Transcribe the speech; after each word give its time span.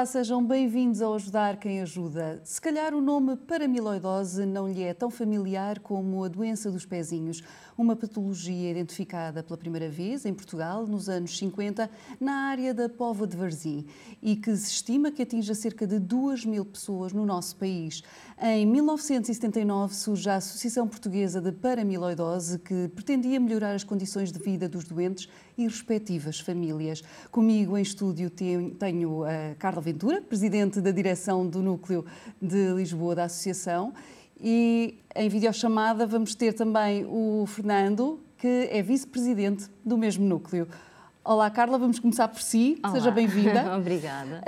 Olá, 0.00 0.06
sejam 0.06 0.42
bem-vindos 0.42 1.02
ao 1.02 1.14
Ajudar 1.14 1.58
Quem 1.58 1.82
Ajuda. 1.82 2.40
Se 2.42 2.58
calhar 2.58 2.94
o 2.94 3.02
nome 3.02 3.36
paramiloidose 3.36 4.46
não 4.46 4.66
lhe 4.66 4.82
é 4.82 4.94
tão 4.94 5.10
familiar 5.10 5.78
como 5.78 6.24
a 6.24 6.28
doença 6.28 6.70
dos 6.70 6.86
pezinhos, 6.86 7.42
uma 7.80 7.96
patologia 7.96 8.70
identificada 8.70 9.42
pela 9.42 9.56
primeira 9.56 9.88
vez 9.88 10.26
em 10.26 10.34
Portugal 10.34 10.86
nos 10.86 11.08
anos 11.08 11.38
50 11.38 11.90
na 12.20 12.48
área 12.50 12.74
da 12.74 12.90
Póvoa 12.90 13.26
de 13.26 13.34
Varzim 13.34 13.86
e 14.22 14.36
que 14.36 14.54
se 14.54 14.70
estima 14.70 15.10
que 15.10 15.22
atinja 15.22 15.54
cerca 15.54 15.86
de 15.86 15.98
2 15.98 16.44
mil 16.44 16.64
pessoas 16.64 17.12
no 17.14 17.24
nosso 17.24 17.56
país. 17.56 18.02
Em 18.38 18.66
1979 18.66 19.94
surge 19.94 20.28
a 20.28 20.36
Associação 20.36 20.86
Portuguesa 20.86 21.40
de 21.40 21.52
Paramiloidose 21.52 22.58
que 22.58 22.88
pretendia 22.88 23.40
melhorar 23.40 23.74
as 23.74 23.82
condições 23.82 24.30
de 24.30 24.38
vida 24.38 24.68
dos 24.68 24.84
doentes 24.84 25.26
e 25.56 25.64
respectivas 25.64 26.38
famílias. 26.38 27.02
Comigo 27.30 27.78
em 27.78 27.82
estúdio 27.82 28.28
tenho 28.30 29.24
a 29.24 29.54
Carla 29.58 29.80
Ventura, 29.80 30.20
presidente 30.20 30.82
da 30.82 30.90
direção 30.90 31.46
do 31.46 31.62
Núcleo 31.62 32.04
de 32.40 32.74
Lisboa 32.74 33.14
da 33.14 33.24
Associação, 33.24 33.94
e 34.42 34.98
em 35.14 35.28
videochamada 35.28 36.06
vamos 36.06 36.34
ter 36.34 36.52
também 36.52 37.04
o 37.06 37.44
Fernando, 37.46 38.20
que 38.38 38.68
é 38.70 38.82
vice-presidente 38.82 39.66
do 39.84 39.98
mesmo 39.98 40.24
núcleo. 40.24 40.66
Olá, 41.22 41.50
Carla, 41.50 41.78
vamos 41.78 41.98
começar 41.98 42.28
por 42.28 42.40
si. 42.40 42.78
Olá. 42.82 42.94
Seja 42.94 43.10
bem-vinda. 43.10 43.76
Obrigada. 43.76 44.42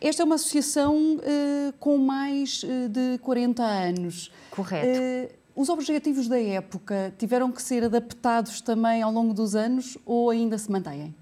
esta 0.00 0.22
é 0.22 0.24
uma 0.24 0.36
associação 0.36 1.16
uh, 1.16 1.72
com 1.78 1.98
mais 1.98 2.62
uh, 2.62 2.88
de 2.88 3.18
40 3.18 3.62
anos. 3.62 4.32
Correto. 4.50 4.98
Uh, 4.98 5.40
os 5.54 5.68
objetivos 5.68 6.26
da 6.26 6.40
época 6.40 7.12
tiveram 7.18 7.52
que 7.52 7.60
ser 7.60 7.84
adaptados 7.84 8.62
também 8.62 9.02
ao 9.02 9.12
longo 9.12 9.34
dos 9.34 9.54
anos 9.54 9.98
ou 10.06 10.30
ainda 10.30 10.56
se 10.56 10.70
mantêm? 10.70 11.14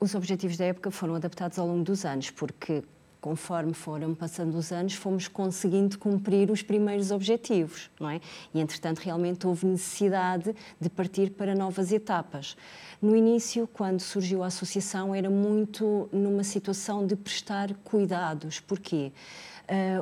Os 0.00 0.14
objetivos 0.14 0.56
da 0.56 0.64
época 0.64 0.90
foram 0.90 1.16
adaptados 1.16 1.58
ao 1.58 1.66
longo 1.66 1.84
dos 1.84 2.06
anos, 2.06 2.30
porque 2.30 2.82
conforme 3.20 3.74
foram 3.74 4.14
passando 4.14 4.56
os 4.56 4.72
anos, 4.72 4.94
fomos 4.94 5.28
conseguindo 5.28 5.98
cumprir 5.98 6.50
os 6.50 6.62
primeiros 6.62 7.10
objetivos, 7.10 7.90
não 8.00 8.08
é? 8.08 8.20
E, 8.54 8.60
entretanto, 8.60 8.98
realmente 8.98 9.46
houve 9.46 9.66
necessidade 9.66 10.54
de 10.80 10.88
partir 10.88 11.30
para 11.30 11.54
novas 11.54 11.92
etapas. 11.92 12.56
No 13.00 13.14
início, 13.14 13.68
quando 13.72 14.00
surgiu 14.00 14.42
a 14.42 14.46
associação, 14.46 15.14
era 15.14 15.30
muito 15.30 16.08
numa 16.12 16.44
situação 16.44 17.06
de 17.06 17.16
prestar 17.16 17.74
cuidados. 17.84 18.60
Porquê? 18.60 19.12
Uh, 19.12 19.49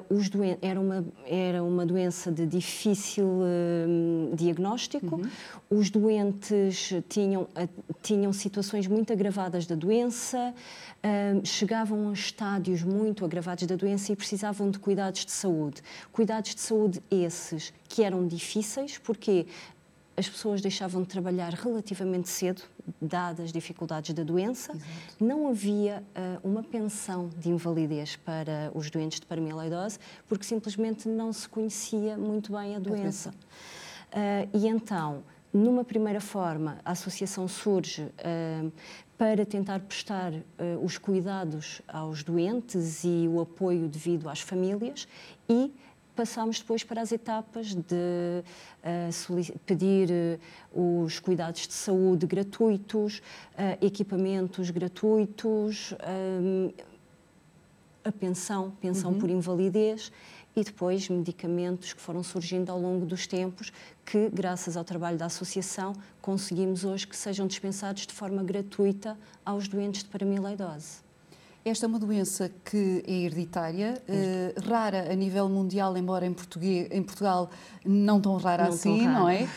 os 0.08 0.30
era, 0.62 0.80
uma, 0.80 1.04
era 1.26 1.62
uma 1.62 1.84
doença 1.84 2.32
de 2.32 2.46
difícil 2.46 3.26
uh, 3.26 4.34
diagnóstico, 4.34 5.16
uhum. 5.16 5.30
os 5.68 5.90
doentes 5.90 6.94
tinham, 7.08 7.42
uh, 7.42 7.68
tinham 8.02 8.32
situações 8.32 8.86
muito 8.86 9.12
agravadas 9.12 9.66
da 9.66 9.74
doença, 9.74 10.54
chegavam 11.44 12.10
a 12.10 12.12
estádios 12.12 12.82
muito 12.82 13.24
agravados 13.24 13.66
da 13.66 13.76
doença 13.76 14.12
e 14.12 14.16
precisavam 14.16 14.68
de 14.68 14.80
cuidados 14.80 15.24
de 15.24 15.30
saúde. 15.30 15.80
Cuidados 16.10 16.54
de 16.54 16.60
saúde 16.60 17.00
esses 17.08 17.72
que 17.88 18.02
eram 18.02 18.26
difíceis, 18.26 18.98
porque 18.98 19.46
as 20.18 20.28
pessoas 20.28 20.60
deixavam 20.60 21.02
de 21.02 21.08
trabalhar 21.08 21.54
relativamente 21.54 22.28
cedo, 22.28 22.62
dadas 23.00 23.46
as 23.46 23.52
dificuldades 23.52 24.12
da 24.12 24.24
doença. 24.24 24.72
Exato. 24.72 24.84
Não 25.20 25.48
havia 25.48 26.02
uh, 26.42 26.48
uma 26.48 26.62
pensão 26.62 27.30
de 27.38 27.48
invalidez 27.48 28.16
para 28.16 28.72
os 28.74 28.90
doentes 28.90 29.20
de 29.20 29.26
paramiloidose, 29.26 29.98
porque 30.28 30.44
simplesmente 30.44 31.08
não 31.08 31.32
se 31.32 31.48
conhecia 31.48 32.18
muito 32.18 32.52
bem 32.52 32.74
a 32.74 32.80
doença. 32.80 33.30
Uh, 33.30 34.48
e 34.52 34.66
então, 34.66 35.22
numa 35.52 35.84
primeira 35.84 36.20
forma, 36.20 36.78
a 36.84 36.90
associação 36.90 37.46
surge 37.46 38.02
uh, 38.02 38.72
para 39.16 39.46
tentar 39.46 39.78
prestar 39.80 40.32
uh, 40.32 40.42
os 40.82 40.98
cuidados 40.98 41.80
aos 41.86 42.24
doentes 42.24 43.04
e 43.04 43.28
o 43.28 43.40
apoio 43.40 43.88
devido 43.88 44.28
às 44.28 44.40
famílias 44.40 45.06
e 45.48 45.72
passámos 46.18 46.58
depois 46.58 46.82
para 46.82 47.00
as 47.00 47.12
etapas 47.12 47.76
de 47.76 48.42
uh, 48.82 49.58
pedir 49.64 50.08
uh, 50.72 51.04
os 51.04 51.20
cuidados 51.20 51.68
de 51.68 51.72
saúde 51.72 52.26
gratuitos, 52.26 53.18
uh, 53.18 53.78
equipamentos 53.80 54.68
gratuitos, 54.70 55.94
a 58.04 58.10
pensão, 58.10 58.72
pensão 58.80 59.12
uhum. 59.12 59.18
por 59.20 59.30
invalidez 59.30 60.10
e 60.56 60.64
depois 60.64 61.08
medicamentos 61.08 61.92
que 61.92 62.00
foram 62.00 62.24
surgindo 62.24 62.72
ao 62.72 62.80
longo 62.80 63.06
dos 63.06 63.28
tempos 63.28 63.72
que, 64.04 64.28
graças 64.30 64.76
ao 64.76 64.82
trabalho 64.82 65.16
da 65.16 65.26
associação, 65.26 65.92
conseguimos 66.20 66.84
hoje 66.84 67.06
que 67.06 67.16
sejam 67.16 67.46
dispensados 67.46 68.08
de 68.08 68.12
forma 68.12 68.42
gratuita 68.42 69.16
aos 69.44 69.68
doentes 69.68 70.02
de 70.02 70.08
paramiloidose. 70.08 71.07
Esta 71.68 71.84
é 71.84 71.88
uma 71.88 71.98
doença 71.98 72.50
que 72.64 73.04
é 73.06 73.12
hereditária, 73.12 74.02
eh, 74.08 74.54
rara 74.64 75.12
a 75.12 75.14
nível 75.14 75.50
mundial, 75.50 75.94
embora 75.98 76.24
em, 76.24 76.32
português, 76.32 76.88
em 76.90 77.02
Portugal 77.02 77.50
não 77.84 78.18
tão 78.22 78.36
rara 78.38 78.64
não 78.64 78.72
assim, 78.72 79.04
tão 79.04 79.12
não 79.12 79.28
é? 79.28 79.46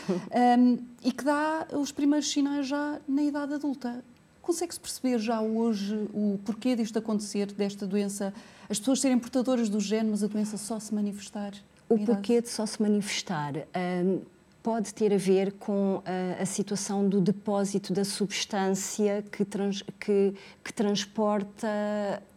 Um, 0.58 0.78
e 1.02 1.10
que 1.10 1.24
dá 1.24 1.66
os 1.72 1.90
primeiros 1.90 2.30
sinais 2.30 2.66
já 2.66 3.00
na 3.08 3.22
idade 3.22 3.54
adulta. 3.54 4.04
Consegue-se 4.42 4.78
perceber 4.78 5.18
já 5.18 5.40
hoje 5.40 6.06
o 6.12 6.38
porquê 6.44 6.76
disto 6.76 6.98
acontecer, 6.98 7.46
desta 7.52 7.86
doença, 7.86 8.34
as 8.68 8.78
pessoas 8.78 9.00
serem 9.00 9.18
portadoras 9.18 9.70
do 9.70 9.80
gene, 9.80 10.10
mas 10.10 10.22
a 10.22 10.26
doença 10.26 10.58
só 10.58 10.78
se 10.78 10.94
manifestar? 10.94 11.52
O 11.88 11.98
porquê 11.98 12.42
de 12.42 12.48
só 12.50 12.66
se 12.66 12.80
manifestar? 12.82 13.54
Um, 13.56 14.20
pode 14.62 14.94
ter 14.94 15.12
a 15.12 15.16
ver 15.16 15.52
com 15.52 16.02
a, 16.04 16.42
a 16.42 16.46
situação 16.46 17.08
do 17.08 17.20
depósito 17.20 17.92
da 17.92 18.04
substância 18.04 19.24
que, 19.32 19.44
trans, 19.44 19.82
que, 19.98 20.34
que 20.62 20.72
transporta 20.72 21.66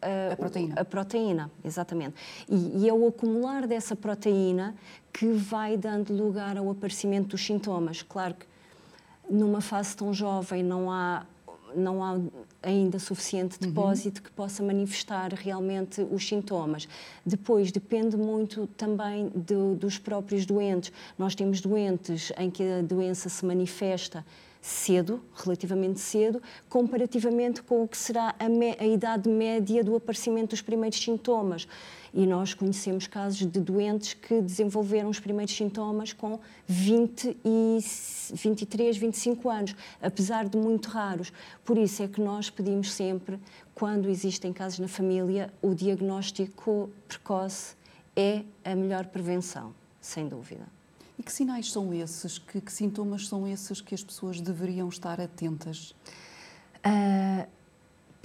a, 0.02 0.34
a, 0.34 0.36
proteína. 0.36 0.75
A 0.75 0.86
proteína, 0.86 1.52
exatamente. 1.63 2.16
E, 2.50 2.84
e 2.84 2.90
é 2.90 2.94
o 2.94 3.08
acumular 3.08 3.68
dessa 3.68 3.96
proteína 3.96 4.75
que 5.13 5.28
vai 5.31 5.78
dando 5.78 6.13
lugar 6.13 6.58
ao 6.58 6.69
aparecimento 6.69 7.30
dos 7.30 7.46
sintomas. 7.46 8.02
Claro 8.02 8.34
que 8.34 8.46
numa 9.30 9.62
fase 9.62 9.96
tão 9.96 10.13
jovem 10.13 10.63
não 10.63 10.92
há 10.92 11.25
não 11.75 12.03
há 12.03 12.19
ainda 12.62 12.97
suficiente 13.00 13.59
depósito 13.59 14.19
uhum. 14.19 14.24
que 14.25 14.31
possa 14.31 14.63
manifestar 14.63 15.34
realmente 15.34 16.06
os 16.12 16.28
sintomas. 16.28 16.88
Depois, 17.25 17.72
depende 17.72 18.18
muito 18.18 18.68
também 18.78 19.30
do, 19.30 19.75
dos 19.75 19.97
próprios 19.97 20.46
doentes. 20.46 20.91
Nós 21.18 21.36
temos 21.36 21.62
doentes 21.62 22.31
em 22.38 22.50
que 22.50 22.63
a 22.63 22.81
doença 22.81 23.30
se 23.30 23.46
manifesta 23.46 24.25
cedo, 24.66 25.22
relativamente 25.36 26.00
cedo, 26.00 26.41
comparativamente 26.68 27.62
com 27.62 27.84
o 27.84 27.88
que 27.88 27.97
será 27.97 28.34
a, 28.40 28.84
a 28.84 28.86
idade 28.88 29.30
média 29.30 29.84
do 29.84 29.96
aparecimento 29.96 30.50
dos 30.52 30.62
primeiros 30.62 31.00
sintomas. 31.00 31.68
E 32.18 32.26
nós 32.26 32.53
conhecemos 32.53 33.08
casos 33.08 33.40
de 33.40 33.59
doentes 33.59 34.14
que 34.14 34.42
desenvolveram 34.42 35.09
os 35.09 35.20
primeiros 35.20 35.53
sintomas 35.53 36.14
com 36.14 36.40
20 36.66 37.36
e 37.44 37.80
23, 38.34 38.96
25 38.96 39.50
anos, 39.50 39.76
apesar 40.02 40.48
de 40.48 40.58
muito 40.58 40.88
raros. 40.88 41.34
Por 41.66 41.78
isso 41.78 42.02
é 42.02 42.08
que 42.08 42.22
nós 42.22 42.50
pedimos 42.50 42.94
sempre, 42.94 43.38
quando 43.74 44.09
existem 44.09 44.54
casos 44.54 44.80
na 44.80 44.88
família, 44.88 45.54
o 45.62 45.75
diagnóstico 45.75 46.90
precoce 47.06 47.75
é 48.16 48.44
a 48.64 48.74
melhor 48.74 49.08
prevenção, 49.08 49.75
sem 50.00 50.25
dúvida. 50.25 50.66
E 51.20 51.24
que 51.24 51.34
sinais 51.34 51.70
são 51.70 51.94
esses? 51.94 52.38
Que, 52.38 52.62
que 52.62 52.72
sintomas 52.72 53.28
são 53.28 53.46
esses 53.46 53.81
que 53.81 53.94
as 53.94 54.02
pessoas 54.02 54.40
deveriam 54.40 54.88
estar 54.88 55.20
atentas? 55.20 55.94
Uh, 56.86 57.46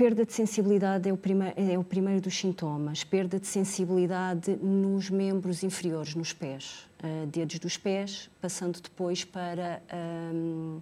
Perda 0.01 0.25
de 0.25 0.33
sensibilidade 0.33 1.11
é 1.11 1.13
o, 1.13 1.17
primeiro, 1.19 1.55
é 1.61 1.79
o 1.79 1.85
primeiro 1.85 2.23
dos 2.23 2.35
sintomas. 2.35 3.05
Perda 3.05 3.39
de 3.39 3.47
sensibilidade 3.47 4.57
nos 4.57 5.11
membros 5.11 5.63
inferiores, 5.63 6.15
nos 6.15 6.33
pés, 6.33 6.89
uh, 7.05 7.27
dedos 7.27 7.59
dos 7.59 7.77
pés, 7.77 8.31
passando 8.41 8.81
depois 8.81 9.27
para 9.27 9.83
um, 10.33 10.81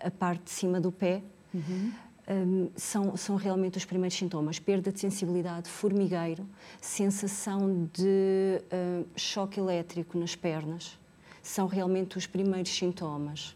a 0.00 0.10
parte 0.10 0.44
de 0.44 0.50
cima 0.52 0.80
do 0.80 0.90
pé. 0.90 1.20
Uhum. 1.52 1.92
Um, 2.26 2.70
são, 2.74 3.14
são 3.14 3.36
realmente 3.36 3.76
os 3.76 3.84
primeiros 3.84 4.16
sintomas. 4.16 4.58
Perda 4.58 4.90
de 4.90 5.00
sensibilidade, 5.00 5.68
formigueiro, 5.68 6.48
sensação 6.80 7.86
de 7.92 8.62
uh, 8.72 9.06
choque 9.14 9.60
elétrico 9.60 10.16
nas 10.18 10.34
pernas. 10.34 10.98
São 11.42 11.66
realmente 11.66 12.16
os 12.16 12.26
primeiros 12.26 12.74
sintomas. 12.74 13.54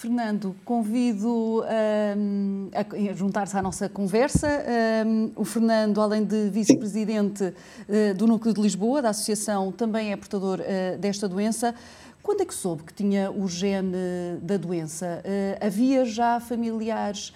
Fernando, 0.00 0.56
convido 0.64 1.62
um, 1.62 2.70
a 2.72 3.12
juntar-se 3.12 3.54
à 3.54 3.60
nossa 3.60 3.86
conversa. 3.86 4.48
Um, 5.06 5.30
o 5.36 5.44
Fernando, 5.44 6.00
além 6.00 6.24
de 6.24 6.48
vice-presidente 6.48 7.44
uh, 7.44 8.14
do 8.16 8.26
Núcleo 8.26 8.54
de 8.54 8.62
Lisboa, 8.62 9.02
da 9.02 9.10
Associação, 9.10 9.70
também 9.70 10.10
é 10.10 10.16
portador 10.16 10.58
uh, 10.60 10.96
desta 10.96 11.28
doença. 11.28 11.74
Quando 12.22 12.40
é 12.40 12.46
que 12.46 12.54
soube 12.54 12.84
que 12.84 12.94
tinha 12.94 13.30
o 13.30 13.46
gene 13.46 14.38
da 14.40 14.56
doença? 14.56 15.22
Uh, 15.22 15.66
havia 15.66 16.06
já 16.06 16.40
familiares 16.40 17.34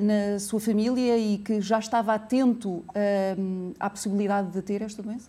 na 0.00 0.38
sua 0.38 0.58
família 0.58 1.18
e 1.18 1.36
que 1.36 1.60
já 1.60 1.78
estava 1.78 2.14
atento 2.14 2.82
à 3.78 3.90
possibilidade 3.90 4.50
de 4.50 4.62
ter 4.62 4.80
esta 4.80 5.02
doença? 5.02 5.28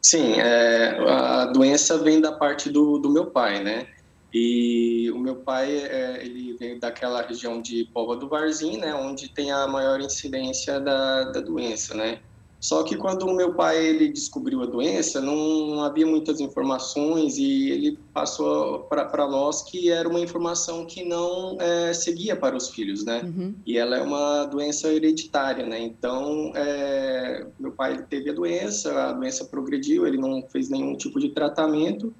Sim, 0.00 0.34
é, 0.34 0.96
a 1.10 1.46
doença 1.46 1.98
vem 1.98 2.20
da 2.20 2.30
parte 2.30 2.70
do, 2.70 2.98
do 2.98 3.10
meu 3.10 3.26
pai, 3.26 3.64
né? 3.64 3.88
E 4.32 5.10
o 5.12 5.18
meu 5.18 5.36
pai, 5.36 5.76
é, 5.76 6.24
ele 6.24 6.56
veio 6.58 6.78
daquela 6.80 7.22
região 7.22 7.60
de 7.60 7.84
Pova 7.92 8.16
do 8.16 8.28
Varzim, 8.28 8.78
né, 8.78 8.94
onde 8.94 9.28
tem 9.28 9.50
a 9.50 9.66
maior 9.66 10.00
incidência 10.00 10.80
da, 10.80 11.24
da 11.24 11.40
doença, 11.40 11.94
né. 11.94 12.20
Só 12.60 12.82
que 12.82 12.96
quando 12.96 13.24
o 13.24 13.34
meu 13.34 13.54
pai 13.54 13.86
ele 13.86 14.08
descobriu 14.08 14.62
a 14.62 14.66
doença, 14.66 15.20
não 15.20 15.82
havia 15.82 16.06
muitas 16.06 16.40
informações 16.40 17.36
e 17.38 17.70
ele 17.70 17.98
passou 18.12 18.80
para 18.80 19.28
nós 19.28 19.62
que 19.62 19.90
era 19.90 20.08
uma 20.08 20.18
informação 20.18 20.84
que 20.86 21.04
não 21.04 21.56
é, 21.60 21.92
seguia 21.92 22.34
para 22.34 22.56
os 22.56 22.70
filhos, 22.70 23.04
né? 23.04 23.22
Uhum. 23.24 23.54
E 23.64 23.76
ela 23.78 23.96
é 23.98 24.02
uma 24.02 24.46
doença 24.46 24.92
hereditária, 24.92 25.66
né? 25.66 25.78
Então, 25.78 26.50
é, 26.56 27.46
meu 27.60 27.72
pai 27.72 28.04
teve 28.08 28.30
a 28.30 28.34
doença, 28.34 29.10
a 29.10 29.12
doença 29.12 29.44
progrediu, 29.44 30.06
ele 30.06 30.16
não 30.16 30.42
fez 30.48 30.68
nenhum 30.68 30.96
tipo 30.96 31.20
de 31.20 31.28
tratamento 31.28 32.12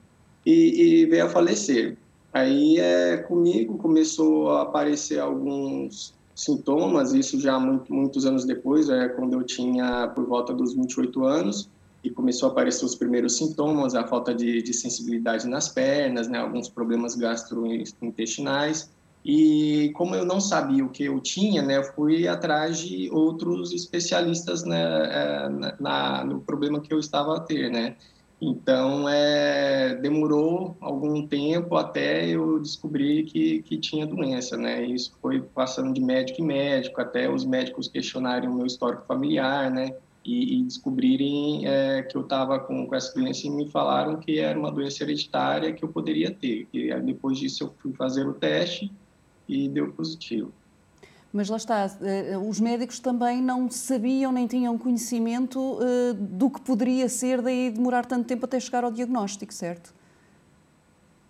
e, 0.46 1.02
e 1.02 1.06
veio 1.06 1.26
a 1.26 1.28
falecer. 1.28 1.98
Aí, 2.32 2.78
é, 2.78 3.16
comigo 3.16 3.76
começou 3.78 4.50
a 4.50 4.62
aparecer 4.62 5.18
alguns 5.18 6.14
sintomas, 6.34 7.12
isso 7.12 7.40
já 7.40 7.58
muito, 7.58 7.92
muitos 7.92 8.24
anos 8.24 8.44
depois, 8.44 8.88
é, 8.88 9.08
quando 9.08 9.32
eu 9.32 9.42
tinha 9.42 10.06
por 10.14 10.26
volta 10.26 10.52
dos 10.52 10.74
28 10.74 11.24
anos, 11.24 11.68
e 12.04 12.10
começou 12.10 12.48
a 12.48 12.52
aparecer 12.52 12.84
os 12.84 12.94
primeiros 12.94 13.36
sintomas, 13.36 13.94
a 13.94 14.06
falta 14.06 14.32
de, 14.32 14.62
de 14.62 14.72
sensibilidade 14.72 15.48
nas 15.48 15.68
pernas, 15.68 16.28
né, 16.28 16.38
alguns 16.38 16.68
problemas 16.68 17.16
gastrointestinais, 17.16 18.90
e 19.24 19.90
como 19.96 20.14
eu 20.14 20.24
não 20.24 20.40
sabia 20.40 20.84
o 20.84 20.90
que 20.90 21.04
eu 21.04 21.18
tinha, 21.20 21.62
né, 21.62 21.82
fui 21.82 22.28
atrás 22.28 22.78
de 22.78 23.10
outros 23.10 23.72
especialistas 23.72 24.62
né, 24.62 24.82
é, 24.82 25.48
na, 25.48 25.74
na, 25.80 26.24
no 26.24 26.40
problema 26.42 26.80
que 26.80 26.92
eu 26.92 26.98
estava 27.00 27.38
a 27.38 27.40
ter, 27.40 27.70
né. 27.70 27.96
Então, 28.40 29.08
é, 29.08 29.94
demorou 29.94 30.76
algum 30.80 31.26
tempo 31.26 31.74
até 31.76 32.28
eu 32.28 32.60
descobrir 32.60 33.24
que, 33.24 33.62
que 33.62 33.78
tinha 33.78 34.06
doença, 34.06 34.58
né? 34.58 34.84
Isso 34.84 35.16
foi 35.22 35.40
passando 35.40 35.94
de 35.94 36.02
médico 36.02 36.42
em 36.42 36.44
médico, 36.44 37.00
até 37.00 37.30
os 37.30 37.46
médicos 37.46 37.88
questionarem 37.88 38.48
o 38.48 38.54
meu 38.54 38.66
histórico 38.66 39.06
familiar, 39.06 39.70
né? 39.70 39.96
E, 40.22 40.58
e 40.58 40.62
descobrirem 40.64 41.66
é, 41.66 42.02
que 42.02 42.16
eu 42.16 42.22
estava 42.22 42.58
com, 42.58 42.86
com 42.86 42.94
essa 42.94 43.14
doença 43.14 43.46
e 43.46 43.50
me 43.50 43.70
falaram 43.70 44.18
que 44.18 44.38
era 44.38 44.58
uma 44.58 44.70
doença 44.70 45.02
hereditária 45.02 45.72
que 45.72 45.82
eu 45.82 45.88
poderia 45.88 46.30
ter. 46.30 46.68
E 46.74 46.92
depois 47.00 47.38
disso 47.38 47.64
eu 47.64 47.74
fui 47.78 47.92
fazer 47.94 48.26
o 48.26 48.34
teste 48.34 48.92
e 49.48 49.68
deu 49.68 49.92
positivo. 49.92 50.52
Mas 51.32 51.48
lá 51.48 51.56
está, 51.56 51.90
eh, 52.02 52.38
os 52.38 52.60
médicos 52.60 52.98
também 52.98 53.42
não 53.42 53.70
sabiam 53.70 54.32
nem 54.32 54.46
tinham 54.46 54.78
conhecimento 54.78 55.78
eh, 55.82 56.14
do 56.14 56.48
que 56.48 56.60
poderia 56.60 57.08
ser, 57.08 57.42
daí 57.42 57.70
demorar 57.70 58.06
tanto 58.06 58.26
tempo 58.26 58.46
até 58.46 58.58
chegar 58.58 58.84
ao 58.84 58.90
diagnóstico, 58.90 59.52
certo? 59.52 59.92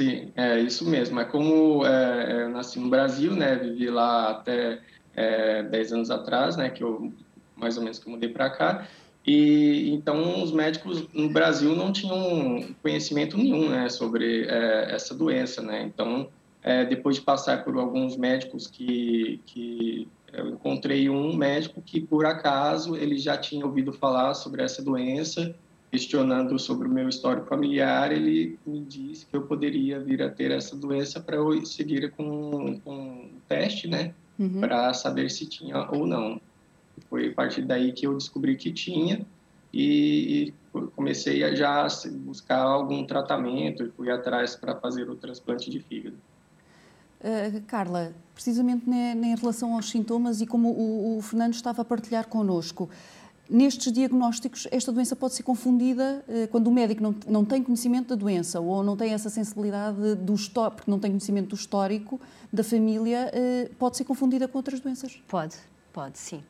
Sim, 0.01 0.31
é 0.37 0.61
isso 0.61 0.89
mesmo. 0.89 1.19
É 1.19 1.25
como 1.25 1.85
é, 1.87 2.43
eu 2.43 2.51
nasci 2.51 2.79
no 2.79 2.91
Brasil, 2.91 3.35
né? 3.35 3.57
Vivi 3.57 3.89
lá 3.89 4.31
até 4.31 4.81
é, 5.15 5.63
10 5.63 5.93
anos 5.95 6.11
atrás, 6.11 6.57
né? 6.57 6.69
Que 6.69 6.85
eu 6.85 7.13
mais 7.57 7.79
ou 7.79 7.83
menos 7.83 7.99
que 7.99 8.07
eu 8.07 8.13
mudei 8.13 8.29
para 8.29 8.51
cá. 8.51 8.87
E 9.27 9.91
então 9.93 10.43
os 10.43 10.53
médicos 10.53 11.09
no 11.13 11.31
Brasil 11.31 11.75
não 11.75 11.91
tinham 11.93 12.75
conhecimento 12.83 13.39
nenhum, 13.39 13.71
né? 13.71 13.89
Sobre 13.89 14.45
é, 14.45 14.95
essa 14.95 15.15
doença, 15.15 15.63
né? 15.63 15.83
Então 15.83 16.29
é, 16.67 16.85
depois 16.85 17.15
de 17.15 17.23
passar 17.23 17.63
por 17.63 17.77
alguns 17.79 18.17
médicos 18.17 18.67
que, 18.67 19.41
que 19.47 20.09
eu 20.33 20.49
encontrei 20.49 21.09
um 21.09 21.33
médico 21.33 21.81
que 21.81 22.01
por 22.01 22.27
acaso 22.27 22.97
ele 22.97 23.17
já 23.19 23.39
tinha 23.39 23.65
ouvido 23.65 23.93
falar 23.93 24.35
sobre 24.35 24.65
essa 24.65 24.83
doença, 24.83 25.55
questionando 25.93 26.59
sobre 26.59 26.89
o 26.89 26.91
meu 26.91 27.09
histórico 27.09 27.47
familiar, 27.47 28.11
ele 28.11 28.59
me 28.67 28.81
disse 28.81 29.25
que 29.27 29.37
eu 29.37 29.43
poderia 29.43 30.01
vir 30.01 30.21
a 30.21 30.29
ter 30.29 30.51
essa 30.51 30.75
doença 30.75 31.21
para 31.21 31.37
eu 31.37 31.65
seguir 31.65 32.11
com, 32.11 32.81
com 32.81 32.97
um 32.97 33.31
teste, 33.49 33.87
né, 33.87 34.13
uhum. 34.37 34.59
para 34.59 34.93
saber 34.93 35.31
se 35.31 35.47
tinha 35.47 35.89
ou 35.93 36.05
não. 36.05 36.41
Foi 37.09 37.29
a 37.29 37.33
partir 37.33 37.63
daí 37.63 37.93
que 37.93 38.09
eu 38.09 38.15
descobri 38.15 38.57
que 38.57 38.73
tinha 38.73 39.25
e, 39.73 40.53
e 40.73 40.89
comecei 40.97 41.45
a 41.45 41.55
já 41.55 41.87
buscar 42.25 42.63
algum 42.63 43.07
tratamento 43.07 43.85
e 43.85 43.91
fui 43.91 44.11
atrás 44.11 44.57
para 44.57 44.75
fazer 44.75 45.09
o 45.09 45.15
transplante 45.15 45.71
de 45.71 45.79
fígado. 45.79 46.17
Uh, 47.19 47.63
Carla, 47.67 48.15
precisamente 48.35 48.89
em 48.91 49.35
relação 49.35 49.75
aos 49.75 49.89
sintomas 49.89 50.43
e 50.43 50.47
como 50.47 50.69
o, 50.69 51.17
o, 51.17 51.23
Fernando 51.23 51.55
estava 51.55 51.81
a 51.81 51.85
partilhar 51.85 52.29
connosco, 52.29 52.91
nestes 53.49 53.91
diagnósticos 53.91 54.69
esta 54.71 54.93
doença 54.93 55.17
pode 55.17 55.33
ser 55.33 55.43
confundida 55.43 56.23
uh, 56.29 56.47
quando 56.49 56.67
o 56.67 56.71
médico 56.71 57.03
não, 57.03 57.15
não 57.27 57.45
tem 57.45 57.63
conhecimento 57.63 58.09
da 58.09 58.15
doença 58.15 58.61
ou 58.61 58.83
não 58.83 58.97
tem 58.97 59.15
essa 59.15 59.31
sensibilidade 59.31 60.15
do 60.17 60.35
histórico, 60.35 60.77
porque 60.77 60.91
não 60.91 60.99
tem 60.99 61.11
conhecimento 61.11 61.49
do 61.49 61.55
histórico 61.55 62.21
da 62.53 62.63
família, 62.63 63.33
uh, 63.33 63.75
pode 63.77 63.97
ser 63.97 64.05
confundida 64.05 64.47
com 64.47 64.59
outras 64.59 64.79
doenças? 64.79 65.19
Pode, 65.27 65.57
pode, 65.91 66.19
sim. 66.19 66.43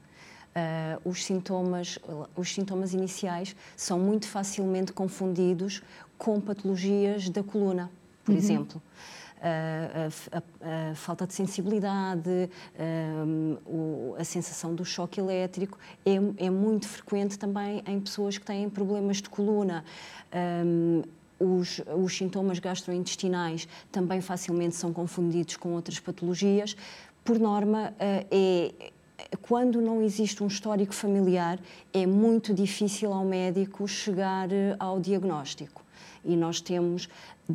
os, 1.05 1.25
sintomas, 1.25 1.99
os 2.35 2.53
sintomas 2.53 2.93
iniciais 2.93 3.55
são 3.77 4.01
muito 4.01 4.27
facilmente 4.27 4.93
confundidos 4.93 5.81
com 6.19 6.41
patologias 6.41 7.29
da 7.29 7.43
coluna, 7.43 7.89
por 8.25 8.33
uhum. 8.33 8.39
exemplo 8.39 8.83
a, 9.41 10.91
a, 10.91 10.95
falta 10.95 11.27
de 11.27 11.35
sensibilidade, 11.35 12.51
a, 12.79 14.21
a, 14.21 14.25
sensação 14.25 14.75
do 14.75 14.85
choque 14.85 15.21
elétrico 15.21 15.79
é, 16.05 16.15
é, 16.47 16.51
muito 16.51 16.89
frequente 16.89 17.39
também 17.39 17.83
em 17.87 18.01
pessoas 18.01 18.39
que 18.39 18.45
têm 18.45 18.69
problemas 18.69 19.19
de 19.19 19.29
coluna. 19.29 19.85
Um, 20.65 21.03
os, 21.39 21.83
os, 21.95 22.17
sintomas 22.17 22.59
gastrointestinais 22.59 23.69
também 23.93 24.23
facilmente 24.23 24.75
são 24.75 24.91
confundidos 24.93 25.57
com 25.57 25.75
outras 25.75 26.01
patologias. 26.01 26.75
Por 27.23 27.39
norma, 27.39 27.93
uh, 27.93 28.27
é, 28.31 28.91
quando 29.43 29.81
não 29.81 30.03
existe 30.03 30.43
um 30.43 30.47
histórico 30.47 30.95
familiar, 30.95 31.59
é 31.93 32.07
muito 32.07 32.55
difícil 32.55 33.13
ao 33.13 33.25
médico 33.25 33.87
chegar 33.89 34.53
eh, 34.53 34.77
ao 34.79 35.01
diagnóstico. 35.01 35.85
E 36.25 36.37
nós 36.37 36.61
temos, 36.61 37.09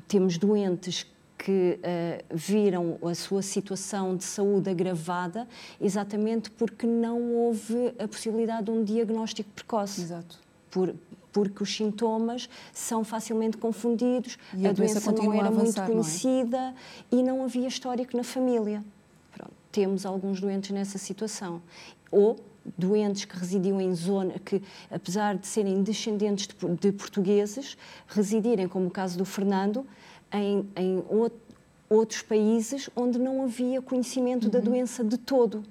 temos 0.07 0.37
doentes 0.37 1.05
que 1.43 1.79
uh, 1.79 2.35
viram 2.35 2.99
a 3.01 3.15
sua 3.15 3.41
situação 3.41 4.15
de 4.15 4.23
saúde 4.23 4.69
agravada 4.69 5.47
exatamente 5.79 6.51
porque 6.51 6.85
não 6.85 7.33
houve 7.33 7.93
a 7.97 8.07
possibilidade 8.07 8.65
de 8.65 8.71
um 8.71 8.83
diagnóstico 8.83 9.49
precoce. 9.55 10.01
Exato. 10.01 10.39
Por, 10.69 10.93
porque 11.33 11.63
os 11.63 11.75
sintomas 11.75 12.47
são 12.71 13.03
facilmente 13.03 13.57
confundidos, 13.57 14.37
e 14.53 14.67
a, 14.67 14.69
a 14.69 14.73
doença, 14.73 14.99
doença 14.99 15.11
não 15.23 15.33
era 15.33 15.47
avançar, 15.47 15.85
muito 15.85 16.03
conhecida 16.03 16.59
não 16.59 16.67
é? 16.67 16.75
e 17.11 17.23
não 17.23 17.43
havia 17.43 17.67
histórico 17.67 18.15
na 18.15 18.23
família. 18.23 18.83
Pronto, 19.33 19.53
temos 19.71 20.05
alguns 20.05 20.39
doentes 20.39 20.69
nessa 20.69 20.99
situação. 20.99 21.61
Ou 22.11 22.37
doentes 22.77 23.25
que 23.25 23.35
residiam 23.35 23.81
em 23.81 23.95
zona 23.95 24.35
que, 24.37 24.61
apesar 24.91 25.37
de 25.37 25.47
serem 25.47 25.81
descendentes 25.81 26.47
de, 26.47 26.75
de 26.75 26.91
portugueses, 26.91 27.75
residirem, 28.07 28.67
como 28.67 28.87
o 28.87 28.91
caso 28.91 29.17
do 29.17 29.25
Fernando, 29.25 29.87
em, 30.31 30.67
em 30.75 31.03
outros 31.89 32.21
países 32.21 32.89
onde 32.95 33.19
não 33.19 33.43
havia 33.43 33.81
conhecimento 33.81 34.45
uhum. 34.45 34.49
da 34.49 34.59
doença 34.59 35.03
de 35.03 35.17
todo. 35.17 35.63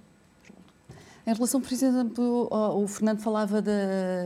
Em 1.26 1.34
relação, 1.34 1.60
por 1.60 1.72
exemplo, 1.72 2.48
o 2.50 2.88
Fernando 2.88 3.20
falava 3.20 3.62
de, 3.62 3.70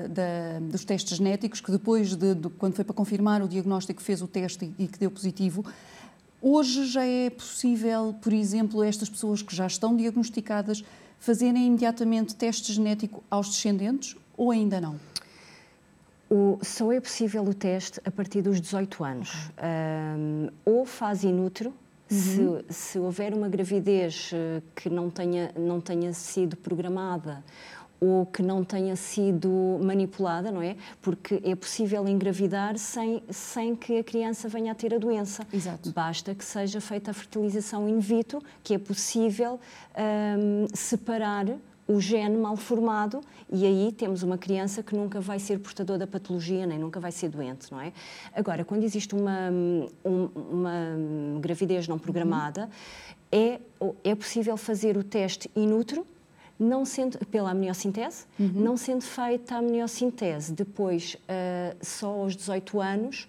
de, 0.09 0.71
dos 0.71 0.85
testes 0.85 1.19
genéticos, 1.19 1.61
que 1.61 1.71
depois, 1.71 2.15
de, 2.15 2.35
de, 2.35 2.49
quando 2.51 2.75
foi 2.75 2.85
para 2.85 2.95
confirmar 2.95 3.43
o 3.43 3.49
diagnóstico, 3.49 4.01
fez 4.01 4.23
o 4.23 4.29
teste 4.29 4.73
e, 4.79 4.85
e 4.85 4.89
que 4.89 4.99
deu 4.99 5.11
positivo. 5.11 5.65
Hoje 6.41 6.87
já 6.87 7.05
é 7.05 7.31
possível, 7.31 8.15
por 8.21 8.33
exemplo, 8.33 8.83
estas 8.83 9.09
pessoas 9.09 9.43
que 9.43 9.55
já 9.55 9.67
estão 9.67 9.97
diagnosticadas 9.97 10.85
fazerem 11.19 11.67
imediatamente 11.67 12.35
teste 12.35 12.73
genético 12.73 13.25
aos 13.31 13.49
descendentes 13.49 14.17
ou 14.37 14.51
ainda 14.51 14.81
não? 14.81 14.97
O, 16.35 16.59
só 16.63 16.91
é 16.91 17.01
possível 17.01 17.45
o 17.45 17.55
teste 17.55 18.01
a 18.05 18.11
partir 18.11 18.43
dos 18.43 18.61
18 18.61 19.05
anos. 19.05 19.53
Um, 20.19 20.49
ou 20.65 20.85
fase 20.85 21.29
inútero, 21.29 21.73
uhum. 22.11 22.19
se, 22.19 22.65
se 22.75 22.99
houver 22.99 23.33
uma 23.33 23.49
gravidez 23.49 24.33
eh, 24.35 24.61
que 24.75 24.91
não 24.91 25.09
tenha, 25.11 25.53
não 25.57 25.81
tenha 25.81 26.13
sido 26.13 26.57
programada 26.57 27.45
ou 28.01 28.27
que 28.27 28.43
não 28.43 28.65
tenha 28.65 28.97
sido 28.97 29.79
manipulada, 29.81 30.51
não 30.51 30.61
é? 30.61 30.77
Porque 31.01 31.41
é 31.45 31.55
possível 31.55 32.07
engravidar 32.09 32.77
sem, 32.79 33.23
sem 33.31 33.77
que 33.77 33.99
a 33.99 34.03
criança 34.03 34.49
venha 34.49 34.73
a 34.73 34.75
ter 34.75 34.93
a 34.93 34.99
doença. 34.99 35.47
Exato. 35.53 35.93
Basta 35.93 36.35
que 36.35 36.45
seja 36.45 36.81
feita 36.81 37.13
a 37.13 37.15
fertilização 37.15 37.89
in 37.89 38.01
vitro, 38.01 38.43
que 38.63 38.75
é 38.75 38.79
possível 38.79 39.61
um, 39.97 40.67
separar 40.75 41.47
o 41.87 42.01
gene 42.01 42.37
mal 42.37 42.57
formado 42.57 43.21
e 43.51 43.65
aí 43.67 43.93
temos 43.93 44.23
uma 44.23 44.39
criança 44.39 44.83
que 44.83 44.95
nunca 44.97 45.21
vai 45.21 45.39
ser 45.39 45.59
portador 45.59 45.99
da 45.99 46.07
patologia 46.07 46.67
nem 46.67 46.79
nunca 46.79 46.99
vai 46.99 47.13
ser 47.13 47.29
doente, 47.29 47.71
não 47.71 47.81
é? 47.81 47.93
Agora, 48.35 48.65
quando 48.65 48.85
existe 48.85 49.15
uma, 49.15 49.51
um, 49.51 50.29
uma 50.35 50.97
gravidez 51.41 51.87
não 51.87 51.99
programada, 51.99 52.71
uhum. 53.33 53.41
é, 53.41 53.61
é 54.03 54.15
possível 54.15 54.57
fazer 54.57 54.97
o 54.97 55.05
teste 55.05 55.51
in 55.55 55.73
utero, 55.73 56.07
não 56.59 56.85
sendo, 56.85 57.19
pela 57.27 57.51
amniocintese, 57.51 58.25
uhum. 58.39 58.53
não 58.55 58.77
sendo 58.77 59.03
feita 59.03 59.57
a 59.57 59.59
amniocintese 59.59 60.53
depois, 60.53 61.17
uh, 61.17 61.77
só 61.83 62.09
aos 62.09 62.37
18 62.37 62.81
anos, 62.81 63.29